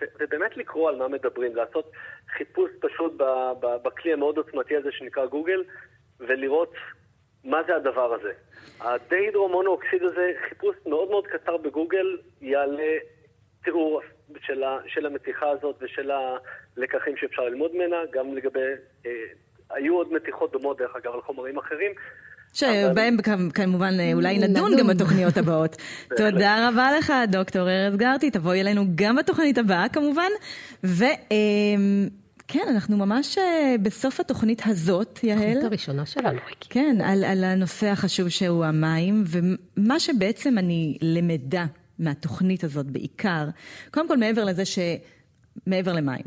[0.00, 1.90] ו, ובאמת לקרוא על מה מדברים, לעשות
[2.36, 3.22] חיפוש פשוט ב,
[3.60, 5.64] ב, בכלי המאוד עוצמתי הזה שנקרא גוגל,
[6.20, 6.74] ולראות
[7.44, 8.32] מה זה הדבר הזה.
[8.80, 12.98] הדהידרומונואוקסיד הזה, חיפוש מאוד מאוד קצר בגוגל, יעלה
[13.64, 14.00] תיאור
[14.40, 18.72] של, של המתיחה הזאת ושל הלקחים שאפשר ללמוד ממנה, גם לגבי...
[19.06, 21.92] אה, היו עוד מתיחות דומות, דרך אגב, על חומרים אחרים.
[22.52, 25.76] שבהם כמ- כמובן אה, אולי נדון גם בתוכניות הבאות.
[26.16, 30.30] תודה רבה לך, דוקטור ארז גרטי, תבואי אלינו גם בתוכנית הבאה כמובן.
[30.84, 35.38] וכן, אנחנו ממש אה, בסוף התוכנית הזאת, יהל.
[35.38, 36.38] התוכנית הראשונה שלנו.
[36.70, 41.64] כן, על, על הנושא החשוב שהוא המים, ומה שבעצם אני למדה
[41.98, 43.44] מהתוכנית הזאת בעיקר,
[43.90, 44.78] קודם כל מעבר לזה ש...
[45.66, 46.24] מעבר למים.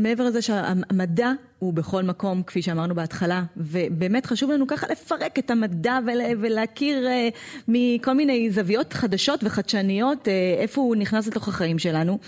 [0.00, 1.30] מעבר לזה שהמדע
[1.64, 7.06] הוא בכל מקום, כפי שאמרנו בהתחלה, ובאמת חשוב לנו ככה לפרק את המדע ול, ולהכיר
[7.06, 7.28] אה,
[7.68, 12.18] מכל מיני זוויות חדשות וחדשניות, אה, איפה הוא נכנס לתוך החיים שלנו,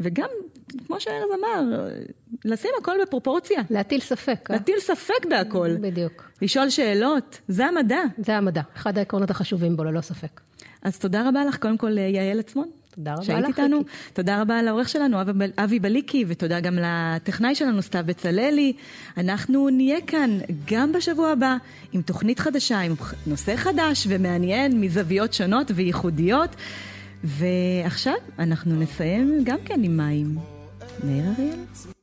[0.00, 0.28] וגם,
[0.86, 1.88] כמו שארז אמר,
[2.44, 3.62] לשים הכל בפרופורציה.
[3.70, 4.50] להטיל ספק.
[4.50, 4.56] אה?
[4.56, 5.76] להטיל ספק בהכל.
[5.80, 6.30] בדיוק.
[6.42, 8.00] לשאול שאלות, זה המדע.
[8.18, 10.40] זה המדע, אחד העקרונות החשובים בו, ללא ספק.
[10.82, 12.68] אז תודה רבה לך, קודם כל יעל עצמון.
[12.94, 13.78] תודה רבה שהיית לך, איתנו.
[13.78, 13.90] ריקי.
[14.12, 15.18] תודה רבה לעורך שלנו,
[15.64, 18.72] אבי בליקי, ותודה גם לטכנאי שלנו, סתיו בצללי.
[19.16, 21.56] אנחנו נהיה כאן גם בשבוע הבא
[21.92, 22.94] עם תוכנית חדשה, עם
[23.26, 26.56] נושא חדש ומעניין מזוויות שונות וייחודיות.
[27.24, 30.38] ועכשיו אנחנו נסיים גם כן עם מים.
[31.04, 31.93] מאיר אריאל.